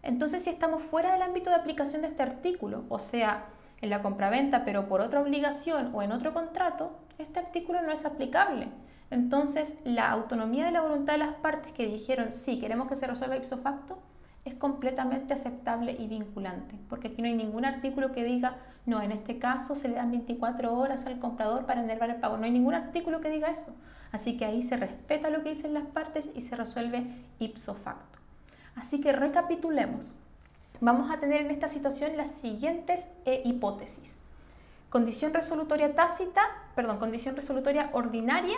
Entonces, 0.01 0.43
si 0.43 0.49
estamos 0.49 0.81
fuera 0.81 1.13
del 1.13 1.21
ámbito 1.21 1.51
de 1.51 1.55
aplicación 1.55 2.01
de 2.01 2.07
este 2.07 2.23
artículo, 2.23 2.85
o 2.89 2.97
sea, 2.97 3.45
en 3.81 3.91
la 3.91 4.01
compraventa, 4.01 4.65
pero 4.65 4.87
por 4.87 5.01
otra 5.01 5.21
obligación 5.21 5.91
o 5.93 6.01
en 6.01 6.11
otro 6.11 6.33
contrato, 6.33 6.97
este 7.19 7.39
artículo 7.39 7.81
no 7.83 7.91
es 7.91 8.05
aplicable. 8.05 8.69
Entonces, 9.11 9.77
la 9.83 10.09
autonomía 10.09 10.65
de 10.65 10.71
la 10.71 10.81
voluntad 10.81 11.13
de 11.13 11.19
las 11.19 11.35
partes 11.35 11.73
que 11.73 11.85
dijeron, 11.85 12.33
sí, 12.33 12.59
queremos 12.59 12.87
que 12.87 12.95
se 12.95 13.05
resuelva 13.05 13.37
ipso 13.37 13.57
facto, 13.57 13.99
es 14.47 14.55
completamente 14.55 15.33
aceptable 15.33 15.95
y 15.97 16.07
vinculante, 16.07 16.75
porque 16.89 17.09
aquí 17.09 17.21
no 17.21 17.27
hay 17.27 17.35
ningún 17.35 17.65
artículo 17.65 18.11
que 18.11 18.23
diga, 18.23 18.57
no, 18.85 19.01
en 19.01 19.11
este 19.11 19.37
caso 19.39 19.75
se 19.75 19.89
le 19.89 19.95
dan 19.95 20.11
24 20.11 20.73
horas 20.73 21.05
al 21.05 21.19
comprador 21.19 21.65
para 21.65 21.83
enervar 21.83 22.09
el 22.09 22.15
pago. 22.17 22.37
No 22.37 22.45
hay 22.45 22.51
ningún 22.51 22.73
artículo 22.73 23.19
que 23.19 23.29
diga 23.29 23.49
eso. 23.49 23.75
Así 24.13 24.37
que 24.37 24.45
ahí 24.45 24.63
se 24.63 24.77
respeta 24.77 25.29
lo 25.29 25.43
que 25.43 25.49
dicen 25.49 25.73
las 25.73 25.85
partes 25.87 26.29
y 26.33 26.41
se 26.41 26.55
resuelve 26.55 27.05
ipso 27.39 27.75
facto. 27.75 28.19
Así 28.75 29.01
que 29.01 29.11
recapitulemos. 29.11 30.13
Vamos 30.79 31.11
a 31.11 31.19
tener 31.19 31.41
en 31.41 31.51
esta 31.51 31.67
situación 31.67 32.15
las 32.15 32.31
siguientes 32.31 33.09
eh, 33.25 33.41
hipótesis. 33.43 34.17
Condición 34.89 35.33
resolutoria 35.33 35.93
tácita, 35.93 36.41
perdón, 36.75 36.97
condición 36.97 37.35
resolutoria 37.35 37.89
ordinaria 37.91 38.55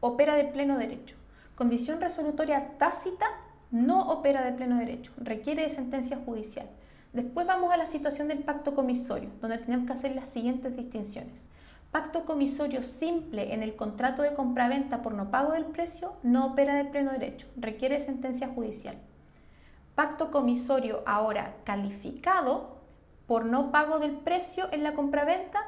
opera 0.00 0.36
de 0.36 0.44
pleno 0.44 0.78
derecho. 0.78 1.16
Condición 1.56 2.00
resolutoria 2.00 2.78
tácita 2.78 3.26
no 3.70 4.08
opera 4.08 4.44
de 4.44 4.52
pleno 4.52 4.78
derecho, 4.78 5.12
requiere 5.18 5.62
de 5.62 5.68
sentencia 5.68 6.18
judicial. 6.24 6.66
Después 7.12 7.46
vamos 7.46 7.72
a 7.72 7.76
la 7.76 7.86
situación 7.86 8.28
del 8.28 8.40
pacto 8.40 8.74
comisorio, 8.74 9.30
donde 9.40 9.58
tenemos 9.58 9.86
que 9.86 9.92
hacer 9.92 10.14
las 10.14 10.28
siguientes 10.28 10.76
distinciones. 10.76 11.48
Pacto 11.90 12.26
comisorio 12.26 12.82
simple 12.82 13.54
en 13.54 13.62
el 13.62 13.74
contrato 13.74 14.22
de 14.22 14.34
compraventa 14.34 15.00
por 15.00 15.14
no 15.14 15.30
pago 15.30 15.52
del 15.52 15.64
precio 15.64 16.12
no 16.22 16.48
opera 16.48 16.74
de 16.74 16.84
pleno 16.84 17.12
derecho, 17.12 17.46
requiere 17.56 17.98
sentencia 17.98 18.48
judicial. 18.48 18.96
Pacto 19.94 20.30
comisorio 20.30 21.02
ahora 21.06 21.56
calificado 21.64 22.76
por 23.26 23.46
no 23.46 23.72
pago 23.72 23.98
del 23.98 24.12
precio 24.12 24.68
en 24.70 24.82
la 24.82 24.92
compraventa, 24.92 25.60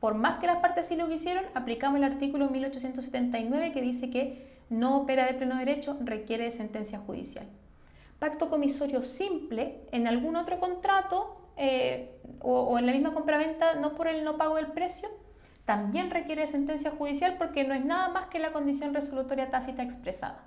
por 0.00 0.14
más 0.14 0.38
que 0.38 0.46
las 0.46 0.58
partes 0.58 0.86
sí 0.86 0.96
lo 0.96 1.08
quisieron, 1.08 1.44
aplicamos 1.54 1.98
el 1.98 2.04
artículo 2.04 2.48
1879 2.48 3.72
que 3.72 3.82
dice 3.82 4.10
que 4.10 4.57
no 4.70 4.96
opera 4.98 5.26
de 5.26 5.34
pleno 5.34 5.56
derecho, 5.56 5.96
requiere 6.00 6.44
de 6.44 6.52
sentencia 6.52 6.98
judicial. 6.98 7.46
Pacto 8.18 8.50
comisorio 8.50 9.02
simple 9.02 9.80
en 9.92 10.06
algún 10.06 10.36
otro 10.36 10.58
contrato 10.58 11.40
eh, 11.56 12.20
o, 12.40 12.78
en 12.78 12.86
la 12.86 12.92
misma 12.92 13.14
compraventa, 13.14 13.74
no 13.74 13.94
por 13.94 14.08
el 14.08 14.24
no 14.24 14.36
pago 14.36 14.56
del 14.56 14.68
precio, 14.68 15.08
también 15.64 16.10
requiere 16.10 16.42
de 16.42 16.46
sentencia 16.46 16.90
judicial 16.90 17.36
porque 17.38 17.64
no 17.64 17.74
es 17.74 17.84
nada 17.84 18.08
más 18.08 18.26
que 18.26 18.38
la 18.38 18.52
condición 18.52 18.94
resolutoria 18.94 19.50
tácita 19.50 19.82
expresada. 19.82 20.44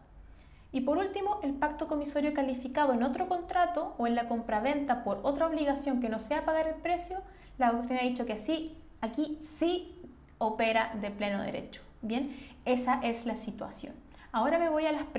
Y 0.72 0.82
por 0.82 0.98
último, 0.98 1.40
el 1.44 1.54
pacto 1.54 1.88
comisorio 1.88 2.34
calificado 2.34 2.94
en 2.94 3.04
otro 3.04 3.28
contrato 3.28 3.94
o 3.98 4.08
en 4.08 4.16
la 4.16 4.28
compraventa 4.28 5.04
por 5.04 5.20
otra 5.24 5.48
obligación 5.48 6.00
que 6.00 6.10
no 6.10 6.18
sea 6.18 6.46
pagar 6.46 6.68
el 6.68 6.76
precio, 6.76 7.22
la 7.58 7.72
doctrina 7.72 8.02
ha 8.02 8.06
dicho 8.06 8.26
que 8.26 8.34
así, 8.34 8.78
aquí 9.02 9.38
sí 9.42 9.96
opera 10.38 10.94
de 11.00 11.12
pleno 11.12 11.44
derecho. 11.44 11.82
Bien, 12.02 12.36
esa 12.66 13.00
es 13.04 13.26
la 13.26 13.36
situación. 13.36 13.94
Ahora 14.34 14.60
me 14.60 14.70
voy 14.70 14.86
a 14.86 14.92
las 14.94 15.06